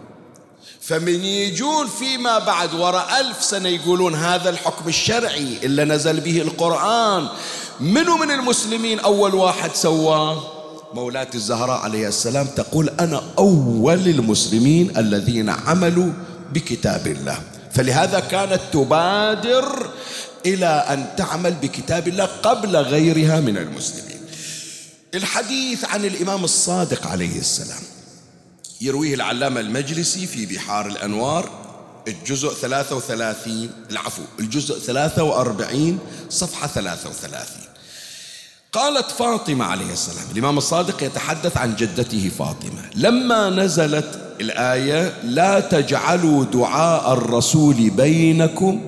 [0.81, 7.27] فمن يجون فيما بعد وراء ألف سنة يقولون هذا الحكم الشرعي اللي نزل به القرآن.
[7.79, 10.43] منو من المسلمين أول واحد سواه؟
[10.93, 16.11] مولاة الزهراء عليه السلام تقول أنا أول المسلمين الذين عملوا
[16.53, 17.39] بكتاب الله.
[17.73, 19.89] فلهذا كانت تبادر
[20.45, 24.21] إلى أن تعمل بكتاب الله قبل غيرها من المسلمين.
[25.15, 27.81] الحديث عن الإمام الصادق عليه السلام
[28.81, 31.49] يرويه العلامة المجلسي في بحار الأنوار
[32.07, 37.45] الجزء 33 العفو الجزء 43 صفحة 33
[38.71, 46.45] قالت فاطمة عليه السلام الإمام الصادق يتحدث عن جدته فاطمة لما نزلت الآية لا تجعلوا
[46.45, 48.81] دعاء الرسول بينكم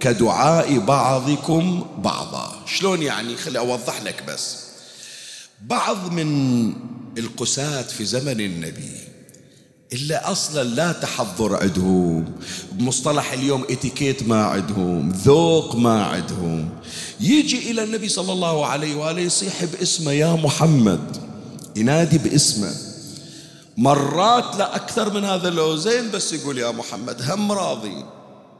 [0.00, 2.52] كدعاء بعضكم بعضا.
[2.66, 4.56] شلون يعني؟ خلي أوضح لك بس.
[5.66, 6.72] بعض من
[7.18, 8.92] القساة في زمن النبي
[9.92, 12.24] إلا أصلا لا تحضر عندهم
[12.72, 16.68] بمصطلح اليوم اتيكيت ما عندهم ذوق ما عندهم.
[17.20, 21.16] يجي إلى النبي صلى الله عليه وآله يصيح باسمه يا محمد.
[21.76, 22.91] ينادي باسمه.
[23.76, 28.04] مرات لا أكثر من هذا لو زين بس يقول يا محمد هم راضين.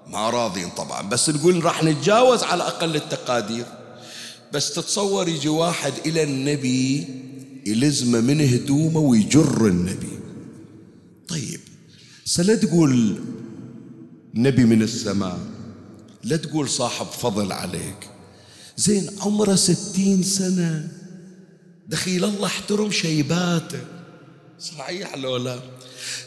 [0.06, 3.64] ما راضين طبعا بس نقول راح نتجاوز على أقل التقادير.
[4.52, 7.06] بس تتصور يجي واحد إلى النبي
[7.66, 10.18] يلزمه من هدومه ويجر النبي.
[11.28, 11.60] طيب
[12.24, 13.20] سلا تقول
[14.34, 15.38] نبي من السماء
[16.24, 18.08] لا تقول صاحب فضل عليك.
[18.76, 20.88] زين عمره ستين سنة
[21.88, 23.80] دخيل الله احترم شيباته.
[24.62, 25.58] صحيح لو لا.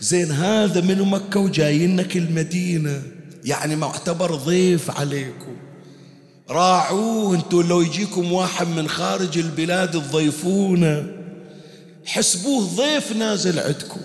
[0.02, 3.02] زين هذا من مكة وجايينك المدينة.
[3.44, 5.56] يعني معتبر ضيف عليكم.
[6.50, 11.08] راعوه أنتوا لو يجيكم واحد من خارج البلاد تضيفونه
[12.06, 14.02] حسبوه ضيف نازل عندكم.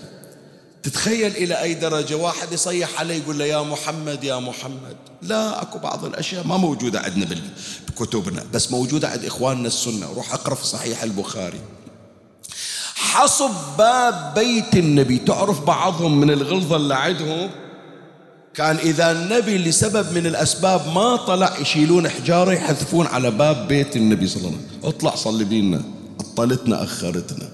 [0.83, 4.97] تتخيل إلى أي درجة واحد يصيح عليه يقول له يا محمد يا محمد.
[5.21, 7.41] لا أكو بعض الأشياء ما موجودة عندنا
[7.87, 10.13] بكتبنا بس موجودة عند إخواننا السنة.
[10.13, 11.59] روح أقرأ في صحيح البخاري.
[13.01, 15.17] حصب باب بيت النبي.
[15.17, 17.49] تعرف بعضهم من الغلظة اللي عندهم؟
[18.53, 24.27] كان إذا النبي لسبب من الأسباب ما طلع يشيلون حجارة يحذفون على باب بيت النبي
[24.27, 24.89] صلى الله عليه وسلم.
[24.89, 25.81] اطلع صلي بينا.
[26.19, 27.49] عطلتنا أخرتنا.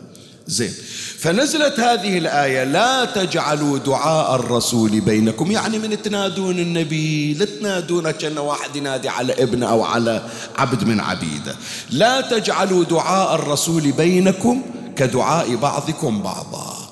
[0.47, 0.73] زين.
[1.19, 5.51] فنزلت هذه الآية لا تجعلوا دعاء الرسول بينكم.
[5.51, 10.21] يعني من تنادون النبي لا تنادون كأن واحد ينادي على ابن أو على
[10.57, 11.55] عبد من عبيده.
[11.91, 14.61] لا تجعلوا دعاء الرسول بينكم.
[14.97, 16.91] كدعاء بعضكم بعضا.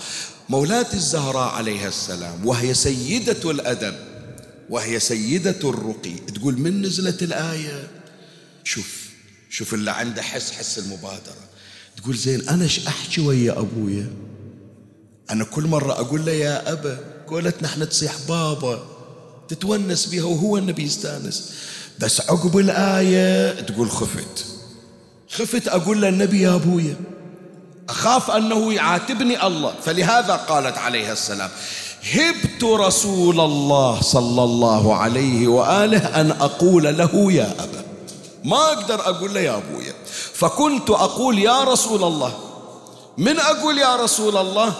[0.49, 3.95] مولاة الزهراء عليها السلام وهي سيدة الأدب
[4.69, 6.13] وهي سيدة الرقي.
[6.13, 7.87] تقول من نزلت الآية؟
[8.63, 9.05] شوف
[9.49, 11.45] شوف اللي عنده حس حس المبادرة.
[11.97, 14.13] تقول زين أنا أحكي ويا أبويا؟
[15.31, 18.87] أنا كل مرة أقول له يا أبا قولت نحن تصيح بابا
[19.47, 21.53] تتونس بها وهو النبي يستانس.
[21.99, 24.45] بس عقب الآية تقول خفت.
[25.29, 26.95] خفت أقول له النبي يا أبويا.
[27.89, 29.73] أخاف أنه يعاتبني الله.
[29.83, 31.49] فلهذا قالت عليها السلام
[32.13, 37.85] هبت رسول الله صلى الله عليه وآله أن أقول له يا أبا.
[38.43, 39.93] ما أقدر أقول له يا أبويا.
[40.33, 42.33] فكنت أقول يا رسول الله.
[43.17, 44.73] من أقول يا رسول الله؟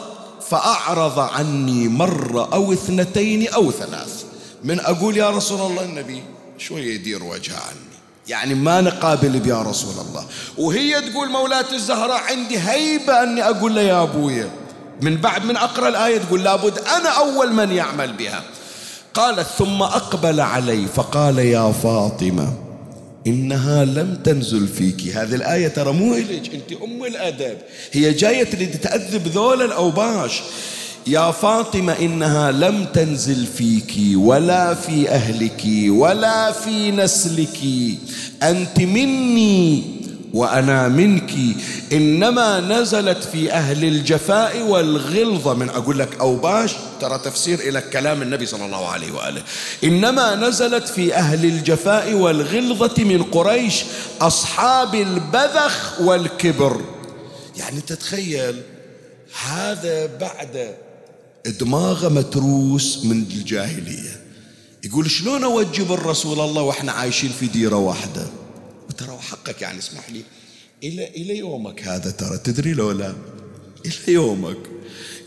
[0.50, 4.24] فأعرض عني مرة أو اثنتين أو ثلاث.
[4.64, 6.24] من أقول يا رسول الله النبي؟
[6.58, 7.95] شوية يدير وجهه عني.
[8.28, 10.26] يعني ما نقابل يا رسول الله.
[10.58, 14.50] وهي تقول مولاة الزهراء عندي هيبة أني أقول له يا أبويا
[15.02, 18.44] من بعد من أقرأ الآية تقول لابد أنا أول من يعمل بها.
[19.14, 22.54] قالت ثم أقبل علي فقال يا فاطمة
[23.28, 25.18] إنها لم تنزل فيك.
[25.18, 27.58] هذه الآية ترى مو إليك أنت أم الأدب.
[27.92, 30.42] هي جاية تريد تأذب ذول الأوباش.
[31.08, 37.58] يا فاطمة إنها لم تنزل فيك ولا في أهلك ولا في نسلك.
[38.44, 39.84] أنت مني
[40.34, 41.32] وأنا منك.
[41.94, 45.54] إنما نزلت في أهل الجفاء والغلظة.
[45.54, 49.42] من أقول لك أوباش ترى تفسير إلى كلام النبي صلى الله عليه وآله.
[49.84, 53.84] إنما نزلت في أهل الجفاء والغلظة من قريش
[54.22, 56.82] أصحاب البذخ والكبر.
[57.58, 58.62] يعني تتخيل
[59.46, 60.76] هذا بعد
[61.52, 64.26] دماغه متروس من الجاهلية.
[64.84, 68.28] يقول شلون أوجب الرسول الله وإحنا عايشين في ديرة واحدة؟
[68.90, 70.22] وترى حقك يعني اسمح لي.
[70.84, 73.14] إلى إلى يومك هذا ترى تدري لو لا؟
[73.86, 74.58] إلى يومك.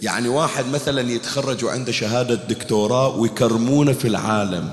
[0.03, 4.73] يعني واحد مثلا يتخرج وعنده شهادة دكتوراه ويكرمونه في العالم.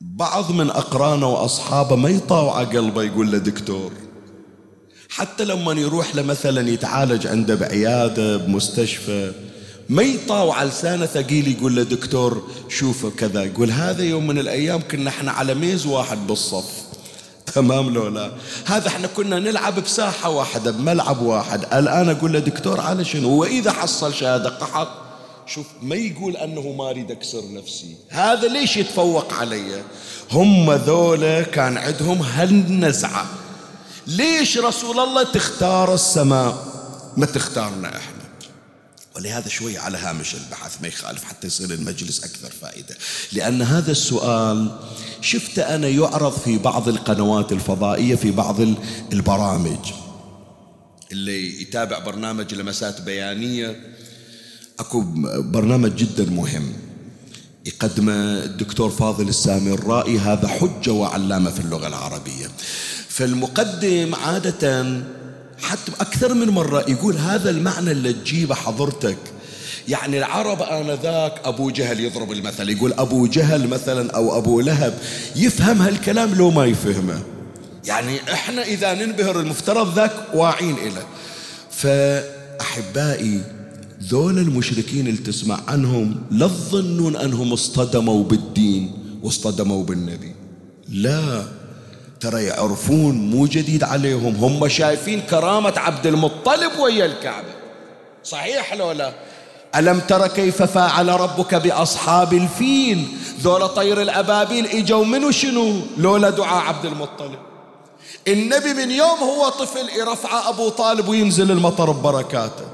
[0.00, 3.92] بعض من أقرانه وأصحابه ما يطاوع قلبه يقول له دكتور.
[5.08, 9.32] حتى لما يروح له مثلا يتعالج عنده بعيادة بمستشفى.
[9.88, 13.44] ما يطاوع لسانه ثقيل يقول له دكتور شوف كذا.
[13.44, 16.70] يقول هذا يوم من الأيام كنا إحنا على ميز واحد بالصف.
[17.54, 18.30] تمام لو لا.
[18.64, 21.60] هذا إحنا كنا نلعب بساحة واحدة بملعب واحد.
[21.74, 24.88] الآن أقول له دكتور على شنو؟ وإذا حصل شهادة قحط
[25.46, 27.96] شوف ما يقول أنه ما أريد أكسر نفسي.
[28.08, 29.82] هذا ليش يتفوق علي؟
[30.32, 33.26] هم ذولا كان عندهم هالنزعة.
[34.06, 36.56] ليش رسول الله تختار السماء؟
[37.16, 38.23] ما تختارنا إحنا.
[39.16, 42.96] ولهذا شوي على هامش البحث ما يخالف حتى يصير المجلس أكثر فائدة.
[43.32, 44.78] لأن هذا السؤال
[45.20, 48.60] شفت أنا يعرض في بعض القنوات الفضائية في بعض
[49.12, 49.92] البرامج.
[51.12, 53.94] اللي يتابع برنامج لمسات بيانية.
[54.78, 55.00] أكو
[55.40, 56.72] برنامج جدا مهم.
[57.66, 58.12] يقدمه
[58.44, 60.18] الدكتور فاضل السامي الرائي.
[60.18, 62.50] هذا حجة وعلامة في اللغة العربية.
[63.08, 64.82] فالمقدم عادة
[65.62, 69.18] حتى أكثر من مرة يقول هذا المعنى اللي تجيبه حضرتك.
[69.88, 74.98] يعني العرب آنذاك أبو جهل يضرب المثل يقول أبو جهل مثلا أو أبو لهب
[75.36, 77.22] يفهم هالكلام لو ما يفهمه.
[77.86, 81.06] يعني إحنا إذا ننبهر المفترض ذاك واعين إليه
[81.70, 83.40] فأحبائي
[84.02, 88.92] ذول المشركين اللي تسمع عنهم لا تظنون أنهم اصطدموا بالدين
[89.22, 90.34] واصطدموا بالنبي.
[90.88, 91.44] لا.
[92.24, 94.36] ترى يعرفون مو جديد عليهم.
[94.36, 97.54] هم شايفين كرامة عبد المطلب ويا الكعبة.
[98.24, 99.12] صحيح لو لا؟
[99.76, 103.08] ألم تر كيف فعل ربك بأصحاب الفيل؟
[103.40, 107.38] ذولا طير الأبابيل إجوا منو شنو؟ لولا دعاء عبد المطلب.
[108.28, 112.64] النبي من يوم هو طفل يرفع أبو طالب وينزل المطر ببركاته.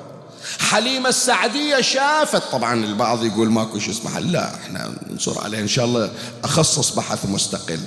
[0.59, 2.43] حليمة السعدية شافت.
[2.53, 4.19] طبعا البعض يقول ماكو شيء اسمه.
[4.19, 5.59] لا إحنا ننصر عليه.
[5.59, 6.11] إن شاء الله
[6.45, 7.81] أخصص بحث مستقل.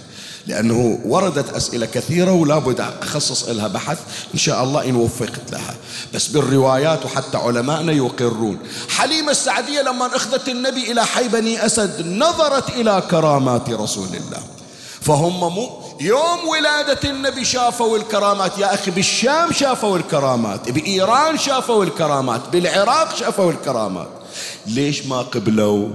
[0.48, 4.00] لأنه وردت أسئلة كثيرة ولا بد أخصص لها بحث
[4.34, 5.76] إن شاء الله إن وفقت لها.
[6.14, 8.58] بس بالروايات وحتى علمائنا يقرون.
[8.90, 14.44] حليمة السعدية لما أخذت النبي إلى حي بني أسد نظرت إلى كرامات رسول الله.
[15.02, 15.70] فهم مو
[16.02, 18.58] يوم ولادة النبي شافوا الكرامات.
[18.58, 24.10] يا أخي بالشام شافوا الكرامات بإيران شافوا الكرامات بالعراق شافوا الكرامات.
[24.68, 25.88] ليش ما قبلوا؟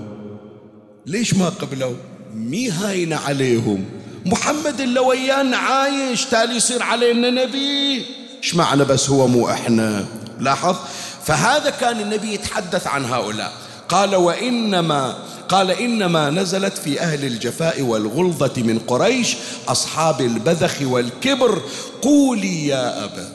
[1.06, 1.94] ليش ما قبلوا؟
[2.34, 3.97] مي هاينة عليهم.
[4.26, 8.06] محمد اللي ويانا عايش تالي يصير علينا نبي.
[8.42, 10.06] إيش معنى بس هو مو إحنا؟
[10.40, 10.76] لاحظ؟
[11.24, 13.52] فهذا كان النبي يتحدث عن هؤلاء.
[13.88, 19.36] قال وإنما قال إنما نزلت في أهل الجفاء والغلظة من قريش
[19.68, 21.62] أصحاب البذخ والكبر.
[22.02, 23.28] قولي يا أبا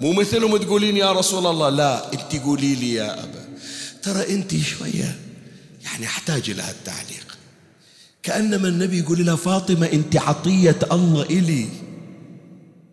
[0.00, 3.44] مو مثلهم تقولين يا رسول الله لا انت قولي لي يا أبا
[4.02, 5.18] ترى أنت شوية
[5.84, 7.35] يعني أحتاج لها التعليق
[8.26, 11.68] كأنما النبي يقول لها فاطمة أنت عطية الله إلي.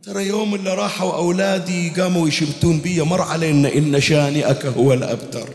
[0.04, 5.50] ترى يوم اللي راحوا أولادي قاموا يشمتون بي مر علينا إن شانئك هو الأبتر.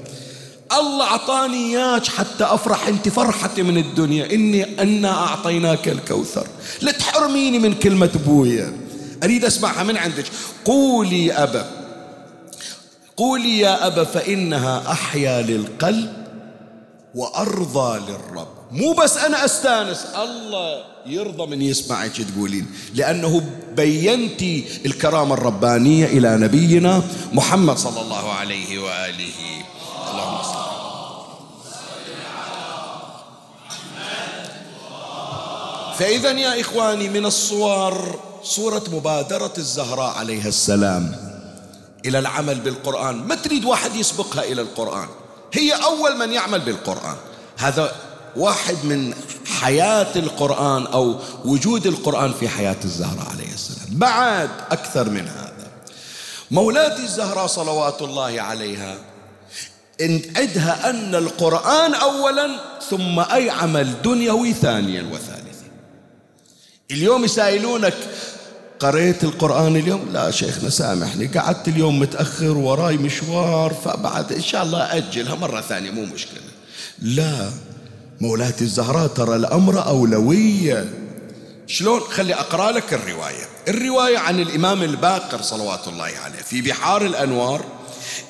[0.73, 4.33] الله أعطاني إياك حتى أفرح أنت فرحتي من الدنيا.
[4.33, 6.47] إني أنا أعطيناك الكوثر.
[6.83, 8.73] لا تحرميني من كلمة أبويا.
[9.23, 10.25] أريد أسمعها من عندك.
[10.65, 11.71] قولي أبا.
[13.17, 16.13] قولي يا أبا فإنها أحيا للقلب
[17.15, 18.58] وأرضى للرب.
[18.71, 22.67] مو بس أنا أستانس الله يرضى من يسمعك تقولين.
[22.95, 23.43] لأنه
[23.77, 27.03] بينتي الكرامة الربانية إلى نبينا
[27.33, 29.65] محمد صلى الله عليه وآله.
[30.11, 30.69] اللهم صل
[35.99, 41.17] فإذا يا إخواني من الصور صورة مبادرة الزهراء عليها السلام
[42.07, 43.17] إلى العمل بالقرآن.
[43.17, 45.09] ما تريد واحد يسبقها إلى القرآن؟
[45.53, 47.17] هي أول من يعمل بالقرآن.
[47.57, 47.93] هذا
[48.37, 49.15] واحد من
[49.47, 53.99] حياة القرآن أو وجود القرآن في حياة الزهراء عليه السلام.
[53.99, 55.69] بعد أكثر من هذا
[56.51, 58.99] مولاتي الزهراء صلوات الله عليها
[60.37, 62.61] عندها أن القرآن أولا
[62.91, 65.69] ثم أي عمل دنيوي ثانيا وثالثا.
[66.91, 67.95] اليوم يسائلونك
[68.81, 74.97] قريت القرآن اليوم؟ لا شيخنا سامحني قعدت اليوم متأخر وراي مشوار فبعد إن شاء الله
[74.97, 76.41] أجلها مرة ثانية مو مشكلة.
[76.99, 77.51] لا.
[78.21, 80.93] مولاتي الزهراء ترى الأمر أولوية.
[81.67, 83.49] شلون؟ خلي أقرأ لك الرواية.
[83.69, 86.43] الرواية عن الإمام الباقر صلوات الله عليه.
[86.45, 87.65] في بحار الأنوار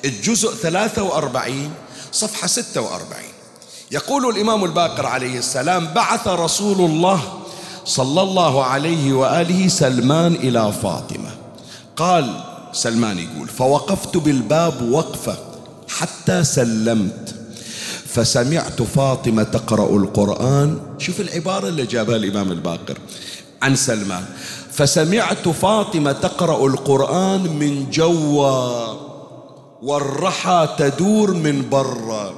[0.05, 1.71] الجزء 43
[2.11, 3.23] صفحة 46
[3.91, 7.21] يقول الإمام الباقر عليه السلام بعث رسول الله
[7.85, 11.29] صلى الله عليه وآله سلمان إلى فاطمة.
[11.95, 15.37] قال سلمان يقول فوقفت بالباب وقفة
[15.89, 17.35] حتى سلمت.
[18.13, 20.79] فسمعت فاطمة تقرأ القرآن.
[20.97, 22.97] شوف العبارة اللي جابها الإمام الباقر
[23.61, 24.25] عن سلمان.
[24.71, 28.93] فسمعت فاطمة تقرأ القرآن من جوا
[29.81, 32.33] والرحى تدور من برا.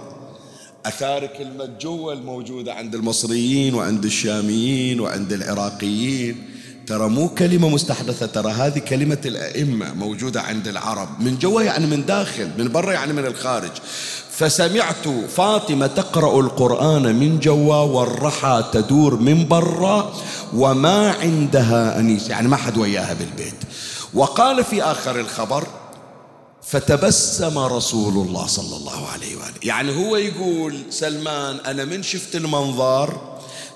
[0.86, 6.61] أثار كلمة جوا الموجودة عند المصريين وعند الشاميين وعند العراقيين.
[6.88, 12.06] ترى مو كلمة مستحدثة ترى هذه كلمة الأئمة موجودة عند العرب من جوا يعني من
[12.06, 13.72] داخل من برا يعني من الخارج.
[14.32, 15.08] فسمعت
[15.38, 20.14] فاطمة تقرأ القرآن من جوا والرحى تدور من برا
[20.54, 23.56] وما عندها أنيس يعني ما حد وياها بالبيت.
[24.14, 25.68] وقال في آخر الخبر
[26.64, 29.54] فتبسم رسول الله صلى الله عليه وآله.
[29.64, 33.31] يعني هو يقول سلمان أنا من شفت المنظر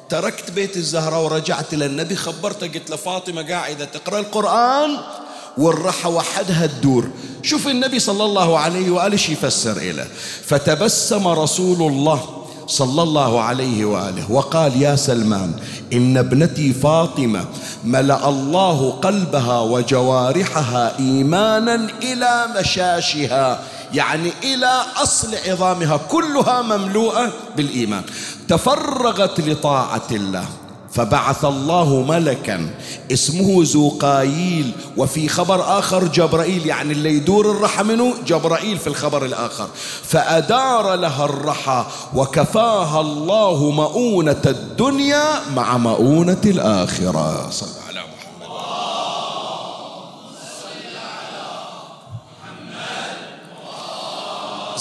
[0.10, 4.98] تركت بيت الزهرة ورجعت للنبي خبرته قلت له فاطمة قاعدة تقرأ القرآن
[5.58, 7.10] والرحى وحدها تدور
[7.44, 10.08] شوف النبي صلى الله عليه وآله يفسر إليه
[10.46, 12.22] فتبسم رسول الله
[12.68, 15.54] صلى الله عليه وآله وقال يا سلمان
[15.94, 17.46] إن ابنتي فاطمة
[17.84, 23.60] ملأ الله قلبها وجوارحها ايمانا إلى مشاشها.
[23.96, 28.04] يعني إلى أصل عظامها كلها مملوءة بالإيمان.
[28.48, 30.46] تفرغت لطاعة الله
[30.92, 32.70] فبعث الله ملكا
[33.12, 39.68] اسمه زوقايل وفي خبر آخر جبرائيل يعني اللي يدور الرحى منه جبرائيل في الخبر الآخر.
[40.04, 41.86] فأدار لها الرحى
[42.16, 45.26] وكفاها الله مؤونة الدنيا
[45.56, 47.50] مع مؤونة الآخرة.
[47.50, 48.15] صلى على محمد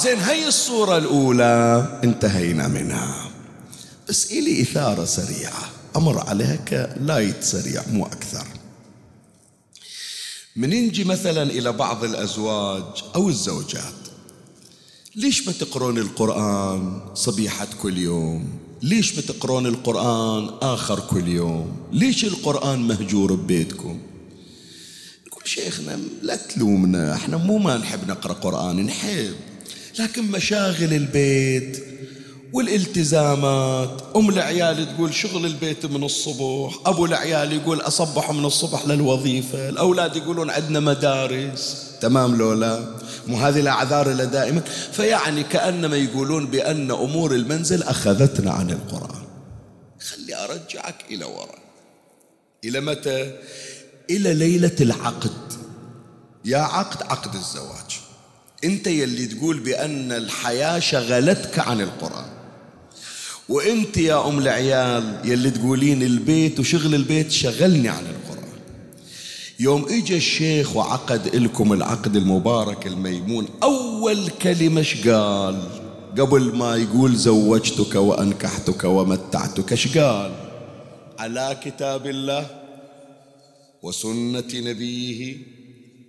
[0.05, 3.31] زين هي الصورة الأولى انتهينا منها.
[4.09, 8.47] بس إلي إثارة سريعة أمر عليها كلايت سريع مو أكثر.
[10.57, 12.83] من نجي مثلا إلى بعض الأزواج
[13.15, 13.95] أو الزوجات
[15.17, 18.49] ليش ما تقرون القرآن صبيحة كل يوم؟
[18.83, 24.01] ليش ما تقرون القرآن آخر كل يوم؟ ليش القرآن مهجور ببيتكم؟
[25.27, 29.35] نقول شيخنا لا تلومنا إحنا مو ما نحب نقرأ قرآن نحب.
[29.99, 31.85] لكن مشاغل البيت
[32.53, 34.03] والالتزامات.
[34.17, 40.17] أم العيال تقول شغل البيت من الصبح أبو العيال يقول أصبح من الصبح للوظيفة الأولاد
[40.17, 41.91] يقولون عندنا مدارس.
[42.01, 44.61] تمام لولا مو هذه الأعذار اللي دائما؟
[44.93, 49.25] فيعني كأنما يقولون بأن أمور المنزل أخذتنا عن القرآن.
[50.01, 51.59] خلي أرجعك إلى وراء.
[52.65, 53.33] إلى متى؟
[54.11, 55.53] إلى ليلة العقد.
[56.45, 58.04] يا عقد عقد الزواج.
[58.65, 62.31] انت يلي تقول بأن الحياة شغلتك عن القرآن.
[63.49, 68.59] وانت يا أم العيال يلي تقولين البيت وشغل البيت شغلني عن القرآن.
[69.61, 75.62] يوم اجى الشيخ وعقد لكم العقد المبارك الميمون أول كلمة قال؟
[76.19, 80.33] قبل ما يقول زوجتك وأنكحتك ومتعتك إيش قال؟
[81.19, 82.47] على كتاب الله
[83.83, 85.37] وسنة نبيه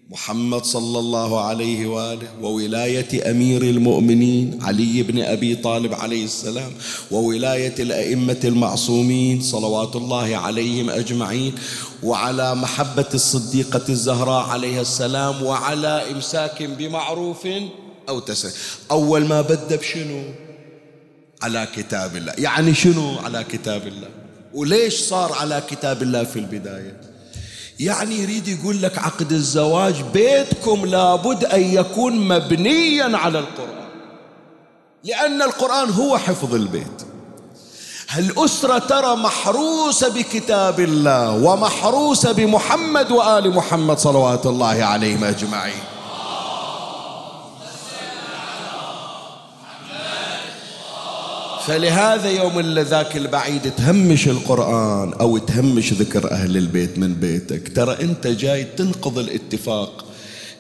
[0.10, 6.72] محمد صلى الله عليه وآله وولاية أمير المؤمنين علي بن أبي طالب عليه السلام
[7.12, 11.56] وولاية الأئمة المعصومين صلوات الله عليهم أجمعين
[12.04, 17.48] وعلى محبة الصديقة الزهراء عليها السلام وعلى إمساك بمعروف
[18.10, 18.50] أو تسر
[18.92, 20.24] أول ما بدأ بشنو؟
[21.42, 22.34] على كتاب الله.
[22.38, 24.10] يعني شنو على كتاب الله؟
[24.54, 27.05] وليش صار على كتاب الله في البداية؟
[27.80, 33.86] يعني يريد يقول لك عقد الزواج بيتكم لابد أن يكون مبنيا على القرآن.
[35.04, 37.02] لأن القرآن هو حفظ البيت.
[38.18, 45.95] الأسرة ترى محروسة بكتاب الله ومحروسة بمحمد وآل محمد صلوات الله عليهم أجمعين.
[51.68, 57.76] فلهذا يوم ذاك البعيد تهمش القرآن أو تهمش ذكر أهل البيت من بيتك.
[57.76, 60.06] ترى أنت جاي تنقض الاتفاق.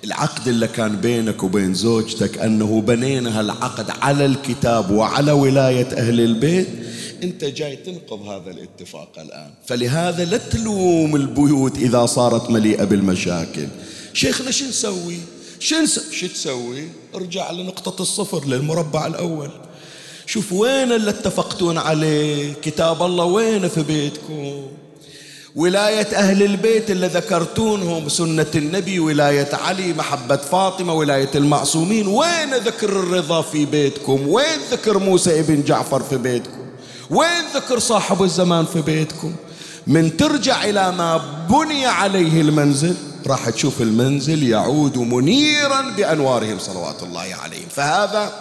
[0.03, 6.67] العقد اللي كان بينك وبين زوجتك أنه بنينا هالعقد على الكتاب وعلى ولاية أهل البيت.
[7.23, 9.49] أنت جاي تنقض هذا الاتفاق الآن.
[9.65, 13.67] فلهذا لا تلوم البيوت إذا صارت مليئة بالمشاكل.
[14.13, 15.17] شيخنا شو نسوي؟
[15.59, 19.49] شو تسوي؟ ارجع لنقطة الصفر للمربع الأول.
[20.27, 22.53] شوف وين اللي اتفقتون عليه.
[22.53, 24.67] كتاب الله وين في بيتكم؟
[25.55, 32.07] ولاية أهل البيت اللي ذكرتونهم سنة النبي ولاية علي محبة فاطمة ولاية المعصومين.
[32.07, 36.65] وين ذكر الرضا في بيتكم؟ وين ذكر موسى ابن جعفر في بيتكم؟
[37.09, 39.35] وين ذكر صاحب الزمان في بيتكم؟
[39.87, 42.95] من ترجع إلى ما بني عليه المنزل
[43.27, 47.67] راح تشوف المنزل يعود منيرا بأنوارهم صلوات الله عليهم.
[47.69, 48.31] فهذا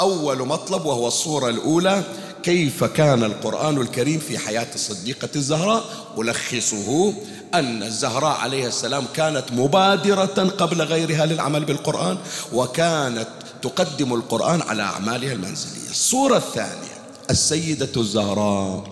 [0.00, 2.04] أول مطلب وهو الصورة الأولى
[2.42, 5.84] كيف كان القرآن الكريم في حياة الصديقة الزهراء؟
[6.18, 7.14] ألخصه
[7.54, 12.18] أن الزهراء عليه السلام كانت مبادرة قبل غيرها للعمل بالقرآن
[12.52, 13.28] وكانت
[13.62, 15.90] تقدم القرآن على أعمالها المنزلية.
[15.90, 16.94] الصورة الثانية
[17.30, 18.84] السيدة الزهراء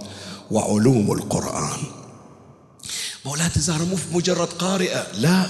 [0.50, 1.80] وعلوم القرآن.
[3.24, 5.46] مولاة الزهراء مو مجرد قارئة لا.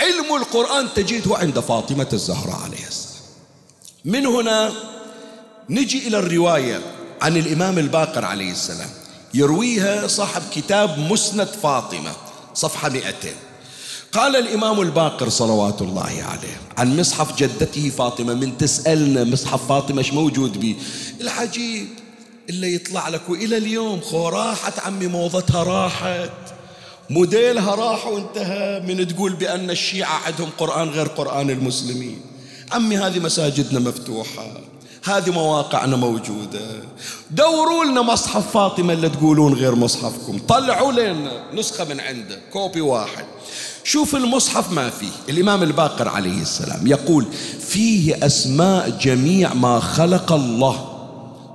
[0.00, 3.11] علم القرآن تجده عند فاطمة الزهراء عليه السلام.
[4.04, 4.72] من هنا
[5.70, 6.80] نجي إلى الرواية
[7.22, 8.88] عن الإمام الباقر عليه السلام.
[9.34, 12.12] يرويها صاحب كتاب مسند فاطمة
[12.54, 13.12] صفحة 200
[14.12, 20.12] قال الإمام الباقر صلوات الله عليه عن مصحف جدته فاطمة من تسألنا مصحف فاطمة إيش
[20.12, 20.76] موجود به
[21.20, 21.88] العجيب
[22.50, 26.30] إلا يطلع لك وإلى اليوم خو راحت عمي موضتها راحت
[27.10, 32.31] موديلها راح وانتهى من تقول بأن الشيعة عندهم قرآن غير قرآن المسلمين.
[32.74, 34.46] عمي هذه مساجدنا مفتوحة
[35.04, 36.60] هذه مواقعنا موجودة.
[37.30, 40.38] دوروا لنا مصحف فاطمة اللي تقولون غير مصحفكم.
[40.48, 43.24] طلعوا لنا نسخة من عنده كوبي واحد.
[43.84, 45.08] شوف المصحف ما فيه.
[45.28, 47.26] الإمام الباقر عليه السلام يقول
[47.60, 50.88] فيه أسماء جميع ما خلق الله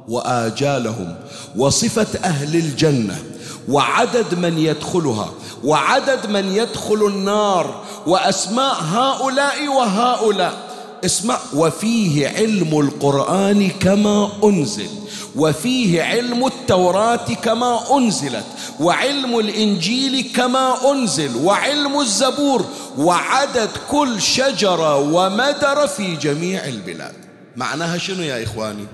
[0.07, 1.15] وآجالهم
[1.55, 3.23] وصفة أهل الجنة
[3.69, 5.29] وعدد من يدخلها
[5.63, 10.66] وعدد من يدخل النار وأسماء هؤلاء وهؤلاء.
[11.05, 11.39] اسمع.
[11.53, 14.89] وفيه علم القرآن كما أنزل
[15.35, 18.45] وفيه علم التوراة كما أنزلت
[18.79, 22.65] وعلم الإنجيل كما أنزل وعلم الزبور
[22.97, 27.15] وعدد كل شجرة ومدر في جميع البلاد.
[27.55, 28.87] معناها شنو يا إخواني؟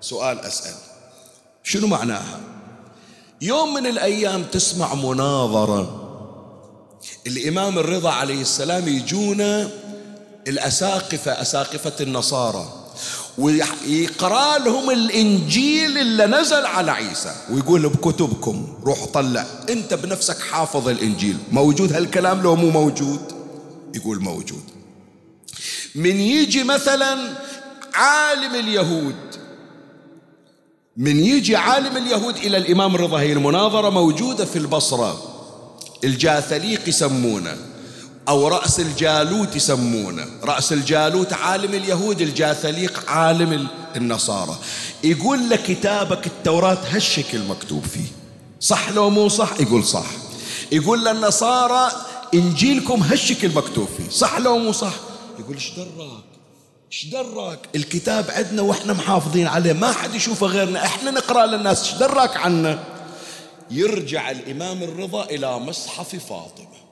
[0.00, 0.74] سؤال أسأل.
[1.62, 2.40] شنو معناها؟
[3.40, 6.04] يوم من الأيام تسمع مناظرة.
[7.26, 9.70] الإمام الرضا عليه السلام يجونا
[10.48, 12.72] الأساقفة أساقفة النصارى.
[13.38, 17.34] ويقرأ لهم الإنجيل اللي نزل على عيسى.
[17.50, 19.46] ويقول بكتبكم روح طلع.
[19.70, 21.36] أنت بنفسك حافظ الإنجيل.
[21.52, 23.20] موجود هالكلام لو مو موجود؟
[23.94, 24.62] يقول موجود.
[25.94, 27.18] من يجي مثلا
[27.94, 29.16] عالم اليهود.
[30.96, 35.22] من يجي عالم اليهود إلى الإمام الرضا هي المناظرة موجودة في البصرة.
[36.04, 37.56] الجاثليق يسمونه.
[38.28, 40.26] أو رأس الجالوت يسمونه.
[40.42, 44.58] رأس الجالوت عالم اليهود الجاثليق عالم النصارى.
[45.04, 48.06] يقول لك كتابك التوراة هالشكل مكتوب فيه.
[48.60, 50.06] صح لو مو صح؟ يقول صح.
[50.72, 51.92] يقول للنصارى
[52.34, 54.10] إنجيلكم هالشكل مكتوب فيه.
[54.10, 54.92] صح لو مو صح؟
[55.38, 56.24] يقول إيش دراك؟
[56.92, 59.72] إيش دراك؟ الكتاب عندنا وإحنا محافظين عليه.
[59.72, 60.84] ما حد يشوفه غيرنا.
[60.84, 61.84] إحنا نقرأ للناس.
[61.84, 62.84] إيش دراك عنه
[63.70, 66.87] يرجع الإمام الرضا إلى مصحف فاطمة.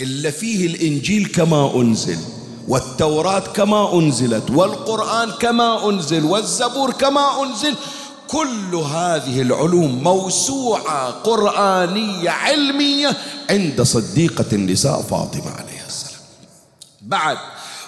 [0.00, 2.18] إلا فيه الإنجيل كما أنزل
[2.68, 7.74] والتوراة كما أنزلت والقرآن كما أنزل والزبور كما أنزل
[8.28, 13.16] كل هذه العلوم موسوعة قرآنية علمية
[13.50, 16.20] عند صديقة النساء فاطمة عليه السلام.
[17.02, 17.38] بعد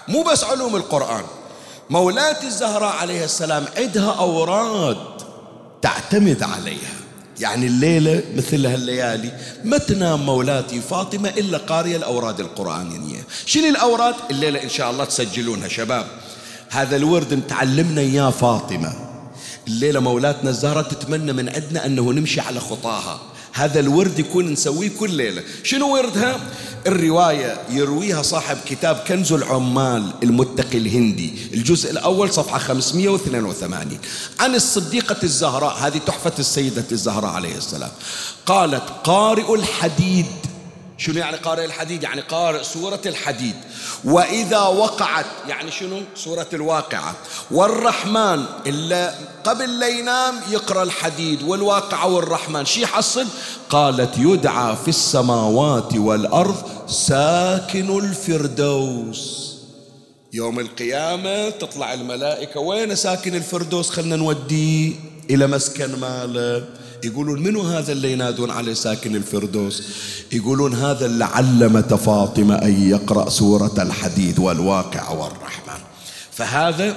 [0.09, 1.25] مو بس علوم القرآن
[1.91, 4.97] مولاة الزهراء عليه السلام عندها أوراد
[5.83, 7.00] تعتمد عليها.
[7.41, 9.33] يعني الليلة مثل هالليالي
[9.65, 13.27] ما تنام مولاتي فاطمة إلا قارية الأوراد القرآنية.
[13.47, 16.07] شنو الأوراد؟ الليلة إن شاء الله تسجلونها شباب.
[16.71, 18.93] هذا الورد متعلمنا إياه فاطمة.
[19.69, 23.21] الليلة مولاتنا الزهرة تتمنى من عندنا أنه نمشي على خطاها.
[23.61, 25.43] هذا الورد يكون نسويه كل ليلة.
[25.63, 26.41] شنو وردها؟
[26.87, 33.99] الرواية يرويها صاحب كتاب كنز العمال المتقي الهندي الجزء الأول صفحة 582
[34.41, 37.91] عن الصديقة الزهراء هذه تحفة السيدة الزهراء عليه السلام.
[38.47, 40.27] قالت قارئ الحديد
[41.01, 43.55] شنو يعني قارئ الحديد؟ يعني قارئ سورة الحديد.
[44.05, 47.15] وإذا وقعت يعني شنو؟ سورة الواقعة.
[47.51, 51.43] والرحمن إلا قبل لا ينام يقرأ الحديد.
[51.43, 53.27] والواقعة والرحمن شي يحصل؟
[53.71, 59.51] قالت يدعى في السماوات والأرض ساكن الفردوس.
[60.33, 64.93] يوم القيامة تطلع الملائكة وين ساكن الفردوس؟ خلنا نوديه
[65.31, 66.80] إلى مسكن ماله.
[67.05, 69.83] يقولون منو هذا اللي ينادون عليه ساكن الفردوس؟
[70.33, 75.81] يقولون هذا اللي علمت فاطمة أن يقرأ سورة الحديد والواقع والرحمن.
[76.33, 76.97] فهذا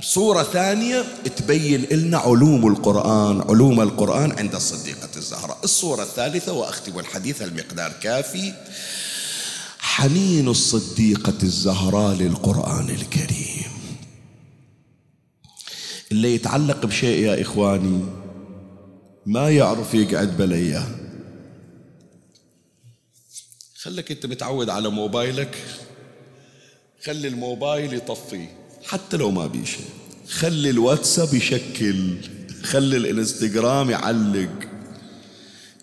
[0.00, 1.04] صورة ثانية
[1.36, 5.58] تبين لنا علوم القرآن علوم القرآن عند الصديقة الزهراء.
[5.64, 8.52] الصورة الثالثة وأختم الحديث المقدار كافي.
[9.78, 13.74] حنين الصديقة الزهراء للقرآن الكريم.
[16.12, 18.00] اللي يتعلق بشيء يا إخواني
[19.26, 20.88] ما يعرف يقعد بلية.
[23.74, 25.56] خلك انت متعود على موبايلك.
[27.04, 28.48] خلي الموبايل يطفي.
[28.84, 29.64] حتى لو ما بيه
[30.28, 32.16] خلي الواتساب يشكل.
[32.62, 34.50] خلي الانستغرام يعلق.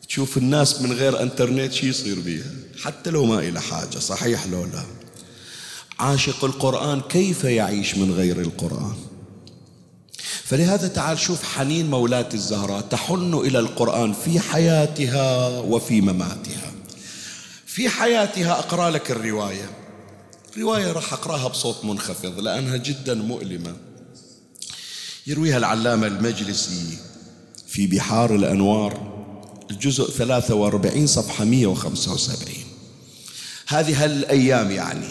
[0.08, 2.52] تشوف الناس من غير انترنت شي يصير بيها.
[2.84, 3.98] حتى لو ما إلى حاجة.
[3.98, 4.84] صحيح لو لا.
[6.00, 9.11] عاشق القرآن كيف يعيش من غير القرآن؟
[10.44, 16.72] فلهذا تعال شوف حنين مولاة الزهراء تحن إلى القرآن في حياتها وفي مماتها.
[17.66, 19.70] في حياتها أقرأ لك الرواية.
[20.58, 23.76] رواية راح أقرأها بصوت منخفض لأنها جدا مؤلمة.
[25.28, 26.98] يرويها العلامة المجلسي
[27.68, 29.12] في بحار الأنوار
[29.72, 32.56] الجزء 43 صفحة 175
[33.68, 35.08] هذه هالأيام يعني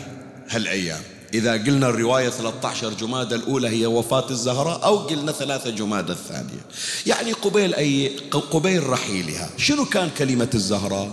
[0.48, 1.02] هالأيام.
[1.34, 6.66] إذا قلنا الرواية 13 جمادة الأولى هي وفاة الزهراء أو قلنا ثلاثة جمادة الثانية.
[7.06, 9.50] يعني قبيل أي قبيل رحيلها.
[9.56, 11.10] شنو كان كلمة الزهراء؟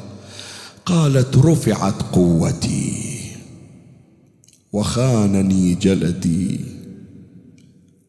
[0.85, 3.17] قالت رفعت قوتي
[4.73, 6.59] وخانني جلدي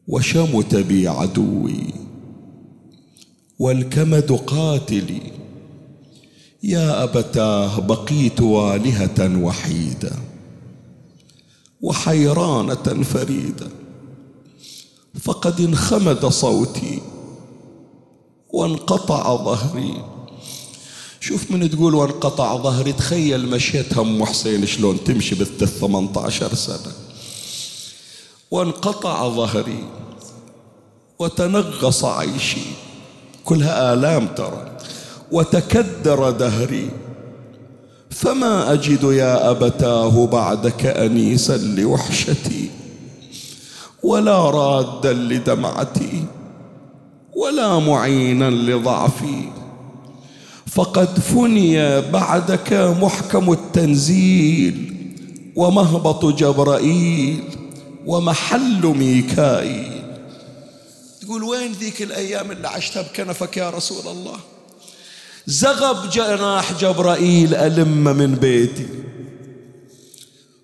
[0.07, 1.93] وشمت بي عدوي
[3.59, 5.21] والكمد قاتلي.
[6.63, 10.11] يا أبتاه بقيت والهة وحيدة
[11.81, 13.67] وحيرانة فريدة.
[15.21, 17.01] فقد انخمد صوتي
[18.49, 20.05] وانقطع ظهري.
[21.19, 26.93] شوف من تقول وانقطع ظهري تخيل مشيت هم حسين شلون تمشي بالث 18 سنة.
[28.51, 29.83] وانقطع ظهري
[31.19, 32.61] وتنغص عيشي.
[33.45, 34.77] كلها آلام ترى.
[35.31, 36.91] وتكدر دهري.
[38.09, 42.69] فما أجد يا أبتاه بعدك أنيسا لوحشتي
[44.03, 46.23] ولا رادا لدمعتي
[47.35, 49.43] ولا معينا لضعفي.
[50.67, 54.95] فقد فني بعدك محكم التنزيل
[55.55, 57.43] ومهبط جبرائيل
[58.05, 60.01] ومحل ميكائيل.
[61.21, 64.37] تقول وين ذيك الأيام اللي عشتها بكنفك يا رسول الله؟
[65.49, 68.87] زغب جناح جبرائيل ألم من بيتي.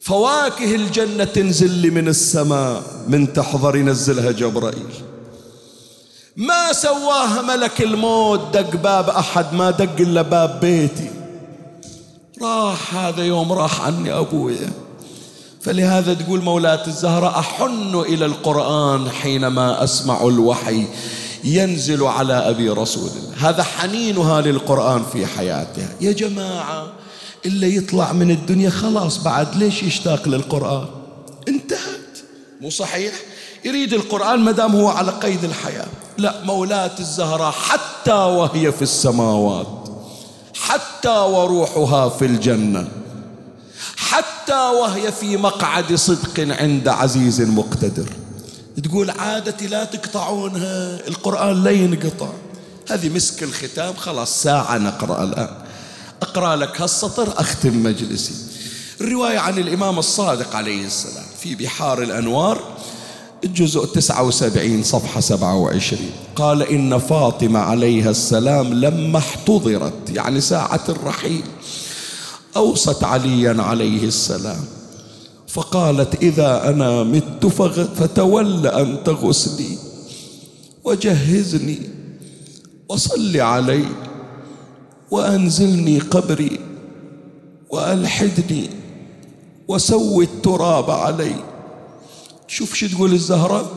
[0.02, 4.94] فواكه الجنة تنزل لي من السماء من تحضر ينزلها جبرائيل.
[6.38, 11.10] ما سواها ملك الموت دق باب أحد ما دق إلا باب بيتي.
[12.42, 14.70] راح هذا يوم راح عني أبويا
[15.62, 20.86] فلهذا تقول مولاة الزهراء أحن إلى القرآن حينما أسمع الوحي.
[21.46, 23.50] ينزل على أبي رسول الله.
[23.50, 26.88] هذا حنينها للقرآن في حياتها يا جماعة
[27.46, 30.86] اللي يطلع من الدنيا خلاص بعد ليش يشتاق للقرآن؟
[31.48, 32.18] انتهت.
[32.62, 33.14] مو صحيح؟
[33.66, 35.88] يريد القرآن ما دام هو على قيد الحياة.
[36.18, 39.90] لا مولاة الزهراء حتى وهي في السماوات
[40.54, 42.88] حتى وروحها في الجنة
[43.98, 48.10] حتى وهي في مقعد صدق عند عزيز مقتدر.
[48.84, 52.30] تقول عادتي لا تقطعونها القرآن لا ينقطع.
[52.90, 55.50] هذه مسك الختام خلاص ساعة نقرأ الآن.
[56.22, 58.34] أقرأ لك هالسطر أختم مجلسي.
[59.02, 62.76] الرواية عن الإمام الصادق عليه السلام في بحار الأنوار
[63.44, 71.44] الجزء 79 صفحة 27 قال إن فاطمة عليها السلام لما احتضرت يعني ساعة الرحيل
[72.56, 74.66] أوصت عليا عليه السلام.
[75.56, 77.46] فقالت إذا أنا مت
[77.96, 79.78] فتول أن تغسلي
[80.84, 81.80] وجهزني
[82.90, 83.86] وصل علي
[85.12, 86.60] وأنزلني قبري
[87.70, 88.70] وألحدني
[89.68, 91.36] وسوي التراب علي.
[92.48, 93.72] شوف شو تقول الزهرة؟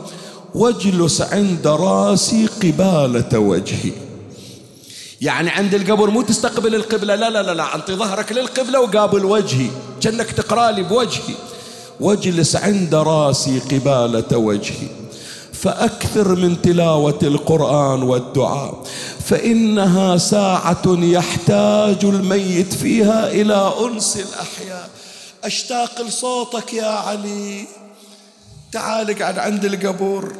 [0.55, 3.91] واجلس عند راسي قبالة وجهي.
[5.21, 9.69] يعني عند القبر مو تستقبل القبلة لا لا لا لا أنت ظهرك للقبلة وقابل وجهي.
[10.01, 11.35] كأنك تقرأ لي بوجهي.
[11.99, 14.87] واجلس عند راسي قبالة وجهي
[15.53, 18.83] فأكثر من تلاوة القرآن والدعاء
[19.25, 24.89] فإنها ساعة يحتاج الميت فيها إلى أنس الأحياء.
[25.43, 27.67] أشتاق لصوتك يا علي.
[28.71, 30.31] تعال اقعد عند القبر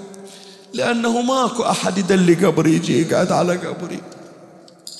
[0.73, 3.99] لأنه ماكو أحد يدلي قبري يجي يقعد على قبري.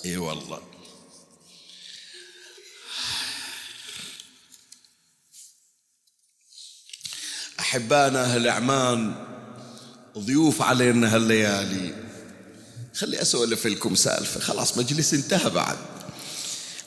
[0.06, 0.69] إي والله.
[7.70, 9.12] أحبانا أهل عمان
[10.18, 11.94] ضيوف علينا هالليالي.
[12.96, 14.40] خلي أسولف لكم سالفة.
[14.40, 15.78] خلاص مجلس انتهى بعد.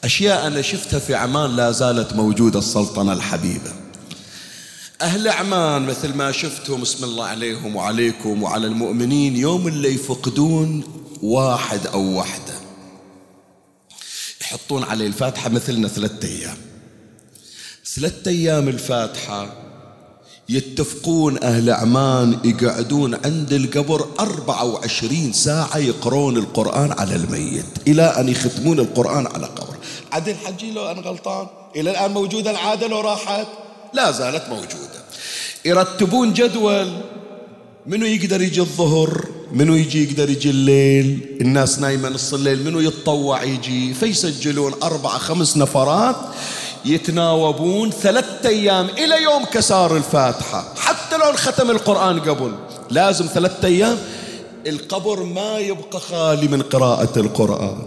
[0.05, 3.73] أشياء أنا شفتها في عمان لا زالت موجودة السلطنة الحبيبة.
[5.01, 10.85] أهل عمان مثل ما شفتهم اسم الله عليهم وعليكم وعلى المؤمنين يوم اللي يفقدون
[11.23, 12.55] واحد أو واحدة
[14.41, 16.57] يحطون عليه الفاتحة مثلنا ثلاثة أيام.
[17.95, 19.62] ثلاثة أيام الفاتحة
[20.49, 28.79] يتفقون أهل عمان يقعدون عند القبر 24 ساعة يقرون القرآن على الميت إلى أن يختمون
[28.79, 29.77] القرآن على قبر.
[30.13, 33.47] عدل حجي لو أنا غلطان؟ إلى الآن موجودة العادة لو راحت؟
[33.95, 35.03] لا زالت موجودة.
[35.65, 36.93] يرتبون جدول.
[37.87, 43.43] منو يقدر يجي الظهر؟ منو يجي يقدر يجي الليل؟ الناس نايمة نص الليل منو يتطوع
[43.43, 46.17] يجي؟ فيسجلون أربعة خمس نفرات.
[46.85, 50.75] يتناوبون ثلاثة أيام إلى يوم كسار الفاتحة.
[50.77, 52.53] حتى لو ختم القرآن قبل
[52.91, 53.99] لازم ثلاثة أيام.
[54.67, 57.79] القبر ما يبقى خالي من قراءة القرآن.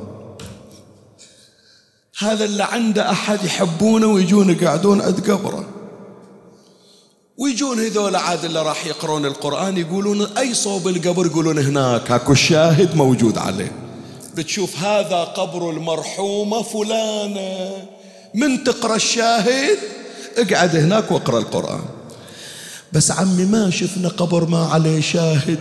[2.20, 5.66] هذا اللي عنده أحد يحبونه ويجون يقعدون عند قبره.
[7.38, 12.96] ويجون هذول عاد اللي راح يقرون القرآن يقولون أي صوب القبر يقولون هناك هاكو الشاهد
[12.96, 13.72] موجود عليه.
[14.36, 17.95] بتشوف هذا قبر المرحومة فلانة.
[18.36, 19.78] من تقرأ الشاهد
[20.38, 21.82] اقعد هناك واقرأ القرآن.
[22.94, 25.60] بس عمي ما شفنا قبر ما عليه شاهد.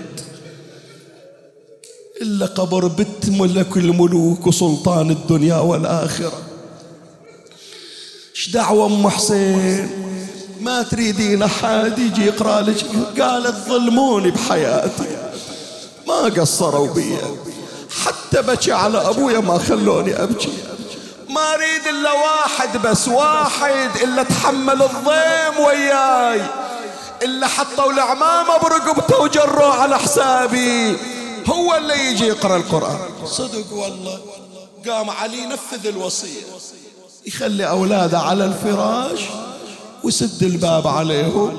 [2.22, 6.42] إلا قبر بت ملك الملوك وسلطان الدنيا والآخرة.
[8.34, 9.90] إيش دعوة أم حسين؟
[10.60, 12.84] ما تريدين أحد يجي يقرأ لك؟
[13.20, 15.16] قالت ظلموني بحياتي.
[16.08, 17.16] ما قصروا بي.
[17.90, 20.52] حتى بكي على أبويا ما خلوني أبكي.
[21.34, 26.42] ما أريد إلا واحد بس واحد إلا تحمل الضيم وياي
[27.22, 30.96] إلا حطوا العمامة برقبته وجروه على حسابي.
[31.46, 32.98] هو اللي يجي يقرأ القرآن.
[33.26, 34.18] صدق والله.
[34.88, 36.42] قام علي نفذ الوصية.
[37.26, 39.20] يخلي أولاده على الفراش
[40.02, 41.58] ويسد الباب عليهم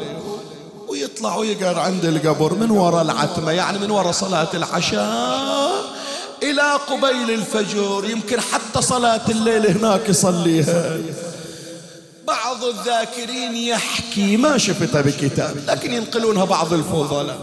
[0.88, 5.96] ويطلع ويقعد عند القبر من وراء العتمة يعني من وراء صلاة العشاء.
[6.44, 10.98] إلى قبيل الفجر يمكن حتى صلاة الليل هناك يصليها.
[12.28, 17.38] بعض الذاكرين يحكي ما شفتها بكتاب؟ لكن ينقلونها بعض الفضلاء.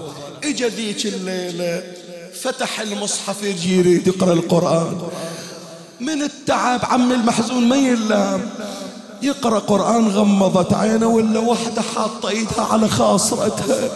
[0.45, 1.83] إجا ذيك الليلة
[2.43, 5.09] فتح المصحف يجي يريد يقرأ القرآن.
[6.01, 8.51] من التعب عم المحزون ما يلام.
[9.23, 13.91] يقرأ قرآن غمضت عينه ولا وحدة حاطة إيدها على خاصرتها.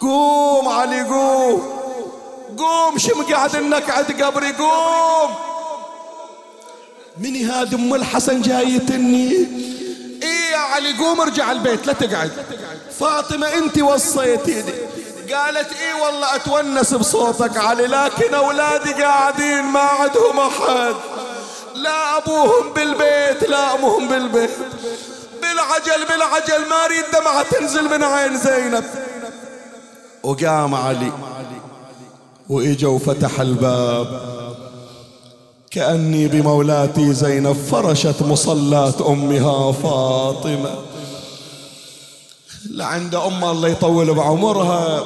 [0.00, 1.81] قوم علي قوم.
[2.58, 5.34] قوم شم قاعد النكعد قبري قوم.
[7.18, 9.32] مني هذا أم الحسن جايتني.
[10.22, 12.30] إيه يا علي قوم ارجع البيت لا تقعد.
[13.00, 14.64] فاطمة أنت وصيتي
[15.34, 20.94] قالت إيه والله أتونس بصوتك علي لكن أولادي قاعدين ما عندهم أحد.
[21.74, 24.50] لا أبوهم بالبيت لا أمهم بالبيت.
[25.42, 28.84] بالعجل بالعجل ما أريد دمعة تنزل من عين زينب.
[30.22, 31.12] وقام علي.
[32.52, 34.20] وإجا وفتح الباب.
[35.70, 40.70] كأني بمولاتي زينب فرشت مصلاة أمها فاطمة.
[42.70, 45.04] لعند أمها الله يطول بعمرها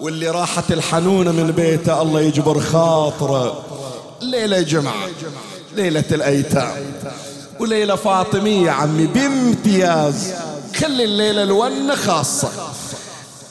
[0.00, 3.62] واللي راحت الحنونة من بيته الله يجبر خاطرة.
[4.22, 5.08] ليلة جمعة
[5.76, 6.72] ليلة الأيتام.
[7.60, 10.34] وليلة فاطمية عمي بامتياز
[10.76, 12.48] خلي الليلة الونة خاصة.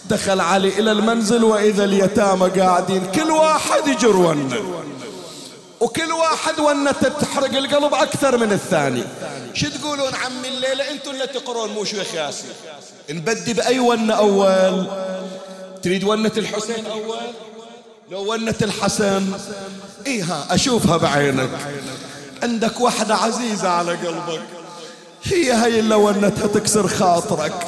[0.10, 4.56] دخل علي إلى المنزل وإذا اليتامى قاعدين كل واحد يجر ونة
[5.80, 9.03] وكل واحد ونته تحرق القلب أكثر من الثاني.
[9.53, 12.49] شو تقولون عمي الليلة؟ أنتوا اللي تقرون مو شيخ ياسين
[13.10, 14.88] نبدي بأي ونة أول؟
[15.84, 17.18] تريد ونة الحسين أول؟
[18.12, 19.32] لو ونة الحسن؟
[20.08, 21.49] إيها أشوفها بعينك.
[22.43, 24.41] عندك واحدة عزيزة على قلبك.
[25.24, 27.68] هي هي اللي ونتها تكسر خاطرك.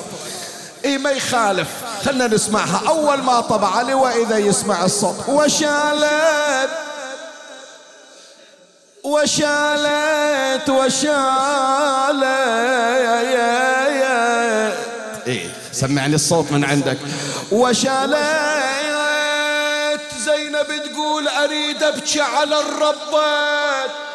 [0.88, 1.68] اي ما يخالف.
[2.06, 2.82] خلنا نسمعها.
[2.88, 5.30] أول ما طبع علي وإذا يسمع الصوت.
[5.30, 6.70] وشالت.
[9.04, 10.70] وشالت.
[10.70, 12.24] وشالت.
[15.28, 16.98] إيه سمعني الصوت من عندك.
[17.52, 18.18] وشالت.
[20.20, 24.07] زينب تقول أريد أبكي على الربات.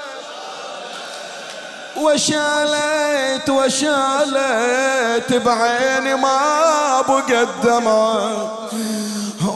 [1.96, 8.30] وشالت وشالت بعيني ما بقى الدمع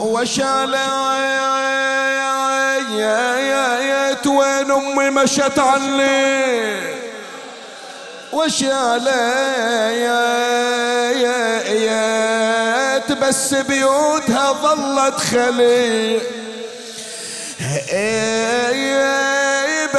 [0.01, 0.77] وشالت
[4.27, 6.77] وين أمي مشت عني.
[12.57, 16.19] وشالت بس بيوتها ظلت خلي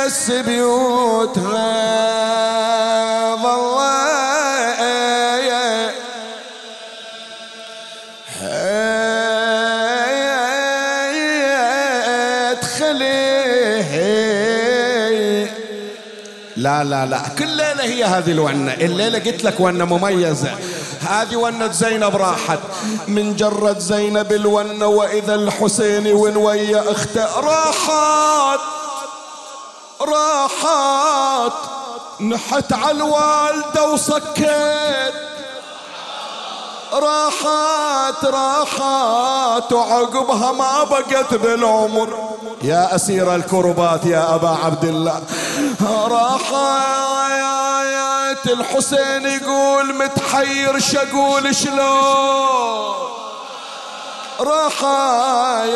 [0.09, 1.59] بس بيوتها.
[16.59, 17.23] لا لا لا.
[17.39, 18.73] كل ليلة هي هذه الونة.
[18.73, 20.51] الليلة قلت لك ونة مميزة.
[21.09, 22.59] هذه ونة زينب راحت.
[23.09, 28.61] من جرد زينب الونة وإذا الحسين وين ويا أخته؟ راحت.
[30.01, 31.53] راحت.
[32.21, 35.15] نحت على الوالدة وصكيت
[36.93, 39.73] راحت راحت.
[39.73, 42.29] وعقبها ما بقت بالعمر.
[42.63, 45.23] يا أسير الكربات يا أبا عبد الله.
[45.83, 47.59] راحت
[48.47, 53.09] الحسين يقول متحير شقول شلون؟
[54.41, 55.69] راحت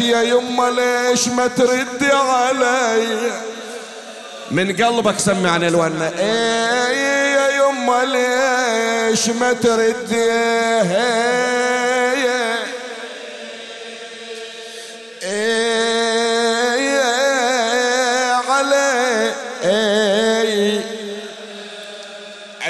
[0.00, 3.32] يا يما ليش ما تردي علي؟
[4.50, 6.12] من قلبك سمعني الونة.
[6.18, 10.30] إيه يا يما ليش ما تردي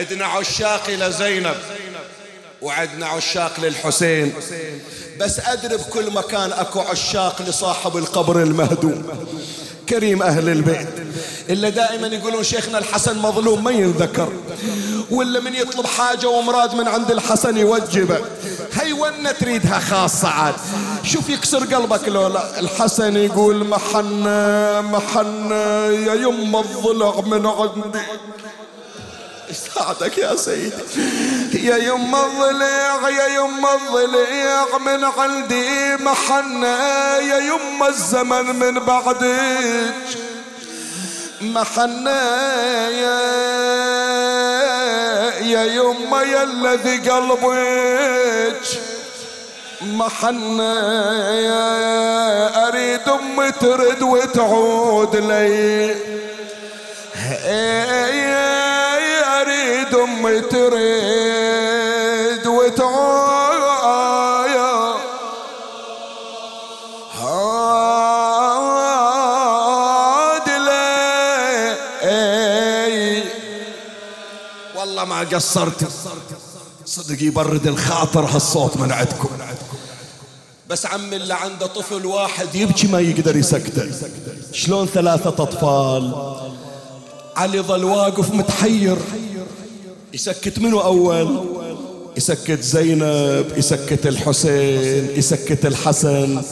[0.07, 1.57] عدنا عشاق لزينب
[2.62, 4.34] وعدنا عشاق للحسين.
[5.20, 9.26] بس أدري بكل مكان أكو عشاق لصاحب القبر المهدوم.
[9.88, 10.88] كريم أهل البيت.
[11.50, 14.32] إلا دائما يقولون شيخنا الحسن مظلوم ما ينذكر.
[15.11, 18.18] ولا من يطلب حاجة ومراد من عند الحسن يوجبه.
[18.72, 20.54] هي ونة تريدها خاصة عاد.
[21.04, 25.54] شوف يكسر قلبك لولا الحسن يقول محنة محنة
[25.86, 27.98] يا يم الضلع من عندي.
[29.51, 31.66] يساعدك يا سيدي.
[31.66, 36.76] يا يم الضليع يا يم الضليع من عندي محنة.
[37.18, 39.94] يا يم الزمن من بعدك
[41.40, 42.11] محنة.
[42.88, 43.20] يا
[45.40, 48.62] يا يما يا الذي قلبك
[49.82, 50.74] محنة.
[51.32, 55.97] يا أريد أمي ترد وتعود لي.
[60.05, 61.86] امي تريد
[67.20, 68.07] هاد
[74.76, 75.88] والله ما قصرت.
[76.86, 79.28] صدق يبرد الخاطر هالصوت من عندكم.
[80.68, 83.90] بس عم اللي عنده طفل واحد يبكي ما يقدر يسكته.
[84.53, 86.14] شلون ثلاثة أطفال؟
[87.36, 88.99] علي ظل واقف متحير.
[90.16, 91.44] يسكت منو أول.
[92.16, 96.42] يسكت زينب يسكت الحسين يسكت الحسن.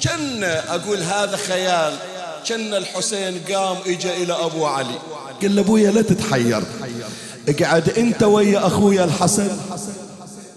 [0.00, 1.92] كان أقول هذا خيال.
[2.48, 4.98] كان الحسين قام إجا إلى أبو علي.
[5.42, 6.62] قال له أبويا لا تتحير.
[7.48, 9.56] اقعد أنت ويا أخويا الحسن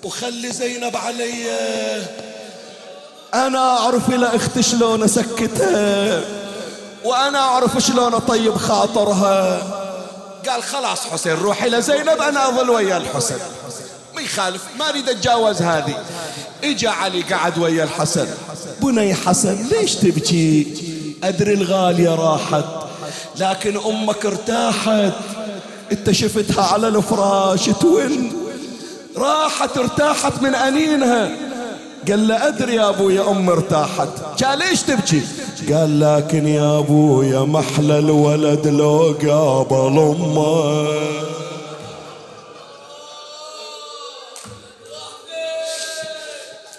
[0.04, 1.46] وخلي زينب علي.
[3.34, 6.22] أنا أعرف إلى أختي شلون أسكتها.
[7.06, 9.83] وأنا أعرف شلون أطيب خاطرها.
[10.50, 13.38] قال خلاص حسين روح إلى زينب أنا أظل ويا الحسن.
[14.16, 16.04] ما يخالف ما أريد أتجاوز هذه.
[16.64, 18.28] إجا علي قعد ويا الحسن.
[18.82, 20.74] بني حسن ليش تبكي؟
[21.24, 22.66] أدري الغالية راحت
[23.38, 25.14] لكن أمك ارتاحت.
[25.92, 28.32] أنت شفتها على الفراش تون
[29.18, 31.32] راحت ارتاحت من أنينها.
[32.10, 34.10] قال له أدري يا أبو يا أم ارتاحت
[34.44, 35.22] قال ليش تبكي؟
[35.74, 40.88] قال لكن يا أبو يا محلى الولد لو قابل أمه.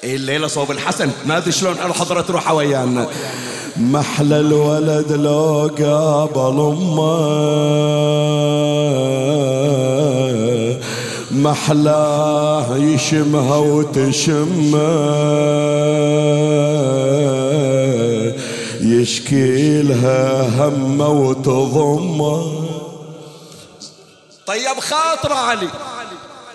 [0.04, 3.06] إيه الليلة صوب الحسن؟ ما أدري شلون الحضرة تروح ويانا.
[3.76, 7.64] محلى الولد لو قابل أمه.
[11.34, 15.14] محلاه يشمها وتشمه.
[18.80, 22.64] يشكي لها همه وتضمه.
[24.46, 25.68] طيب خاطر علي.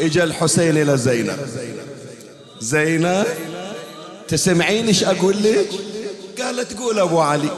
[0.02, 1.40] إجا الحسين إلى زينب.
[2.60, 3.26] زينب
[4.28, 5.70] تسمعين إيش أقول لك؟
[6.42, 7.50] قالت قول أبو علي.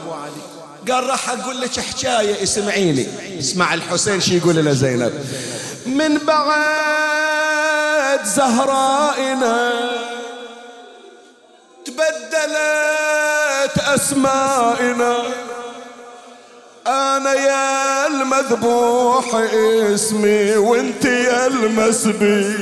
[0.90, 3.06] قال راح أقول لك حكاية اسمعيني.
[3.38, 5.12] اسمع الحسين شي يقول لزينب
[5.86, 9.72] من بعد زهرائنا
[11.84, 15.16] تبدلت أسمائنا.
[16.86, 19.34] أنا يا المذبوح
[19.94, 22.56] اسمي وأنت يا المسبي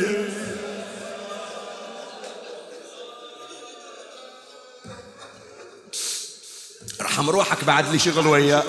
[7.01, 8.63] ارحم روحك بعد لي شغل وياه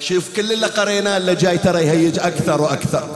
[0.00, 3.08] شوف كل اللي قريناه اللي جاي ترى يهيج أكثر وأكثر.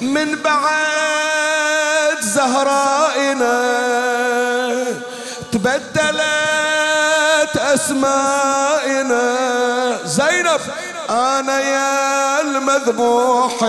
[0.00, 3.54] من بعد زهرائنا
[5.52, 6.18] تبدلت
[7.56, 9.36] أسمائنا.
[10.04, 10.60] زينب
[11.10, 13.62] أنا يا المذبوح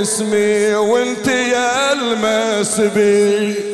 [0.00, 3.71] اسمي وأنت يا المسبي.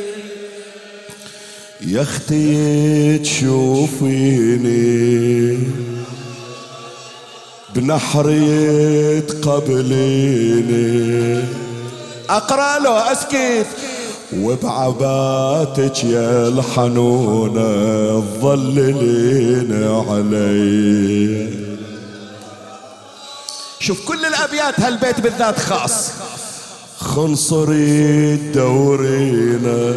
[1.89, 4.79] يا أختي تشوفيني.
[7.75, 8.27] بنحر
[9.43, 11.45] قبليني
[12.31, 13.67] أقرأ له أسكت.
[14.37, 19.73] وبعباتك يا الحنونة تظللين
[20.09, 21.49] علي.
[23.81, 26.11] شوف كل الأبيات هالبيت بالذات خاص.
[26.99, 29.95] خنصري دورينا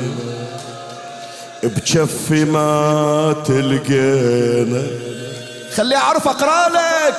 [1.63, 4.83] بجفي ما تلقينا.
[5.75, 7.15] خلي أعرف اقرا لك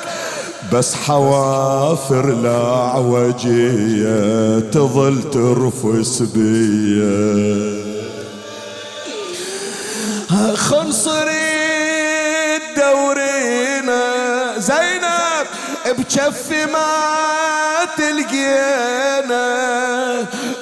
[0.73, 4.09] بس حوافر الأعوجية
[4.59, 7.83] تظل ترفس بيا.
[10.55, 11.33] خنصري
[12.77, 14.03] دورينا
[14.57, 15.22] زينب.
[15.93, 16.87] بجفي ما
[17.97, 19.43] تلقينا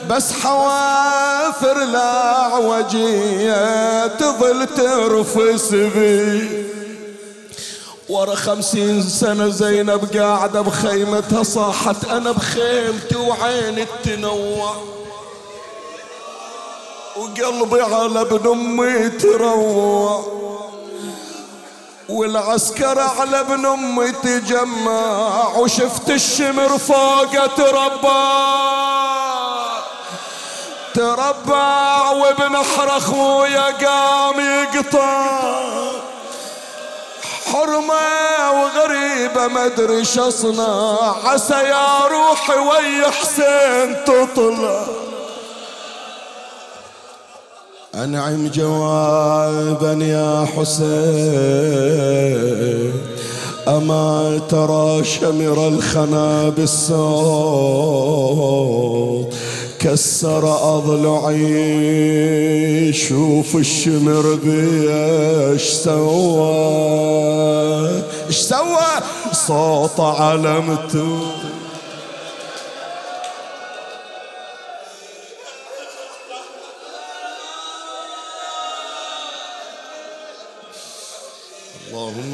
[0.09, 3.57] بس حوافر الأعوجية
[4.07, 6.65] تظل ترفس بي.
[8.09, 14.75] ورا خمسين سنة زينب قاعدة بخيمتها صاحت أنا بخيمتي وعيني تنوع.
[17.17, 20.41] وقلبي على ابن أمي تروع.
[22.11, 26.77] والعسكر على ابن أمي تجمع وشفت الشمر
[27.45, 28.51] تربى.
[30.93, 35.41] تربع وابن أحر أخويا قام يقطع.
[37.53, 40.99] حرمة وغريبة ما أدري أصنع.
[41.25, 45.10] عسى يا روحي ويا حسين تطلع.
[47.95, 50.91] أنعم جوابا يا حسين.
[53.67, 57.61] أما ترى شمر الخنا بالصوت
[59.79, 61.73] كسر أضلعي
[62.93, 66.71] شوف الشمر بيش سوى.
[68.27, 69.01] إيش سوى؟
[69.31, 71.50] صوت علمته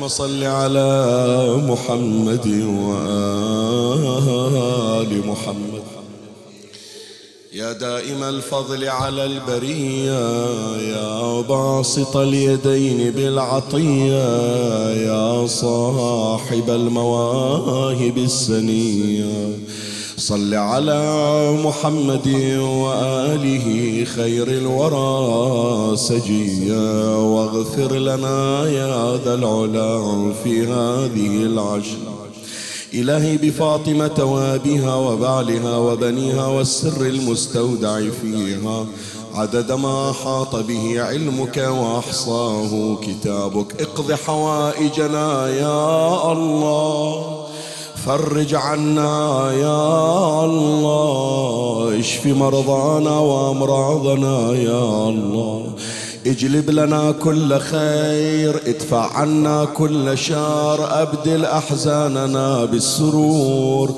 [0.07, 0.91] صل على
[1.67, 2.47] محمد
[2.79, 4.07] وآل
[5.27, 5.83] محمد.
[7.53, 10.47] يا دائم الفضل على البرية
[10.77, 14.29] يا باسط اليدين بالعطية
[14.89, 19.57] يا صاحب المواهب السنية.
[20.19, 22.27] صل على محمد
[22.57, 31.97] وآله خير الورى سجيا واغفر لنا يا ذا العلا في هذه العشر.
[32.93, 38.85] إلهي بفاطمة وابها وبعلها وبنيها والسر المستودع فيها.
[39.35, 43.81] عدد ما حاط به علمك وأحصاه كتابك.
[43.81, 47.37] اقض حوائجنا يا الله.
[48.07, 55.63] فرج عنا يا الله اشف مرضانا وامراضنا يا الله.
[56.25, 63.95] اجلب لنا كل خير ادفع عنا كل شر ابدل أحزاننا بالسرور.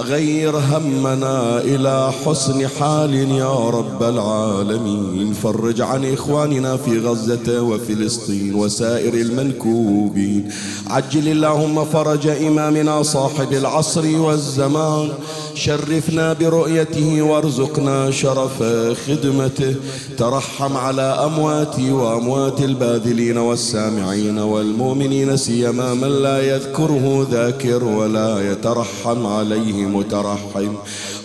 [0.00, 5.32] غير همنا إلى حسن حال يا رب العالمين.
[5.42, 10.48] فرج عن إخواننا في غزة وفلسطين وسائر المنكوبين.
[10.86, 15.08] عجل اللهم فرج إمامنا صاحب العصر والزمان.
[15.54, 18.62] شرفنا برؤيته وارزقنا شرف
[19.06, 19.74] خدمته.
[20.18, 29.85] ترحم على أمواتي وأموات الباذلين والسامعين والمؤمنين سيما من لا يذكره ذاكر ولا يترحم عليه
[29.86, 30.72] مترحم.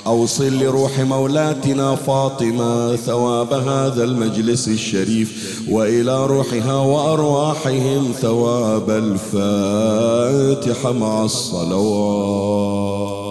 [0.07, 13.30] أوصل لروح مولاتنا فاطمة ثواب هذا المجلس الشريف وإلى روحها وأرواحهم ثواب الفاتحة مع الصلوات.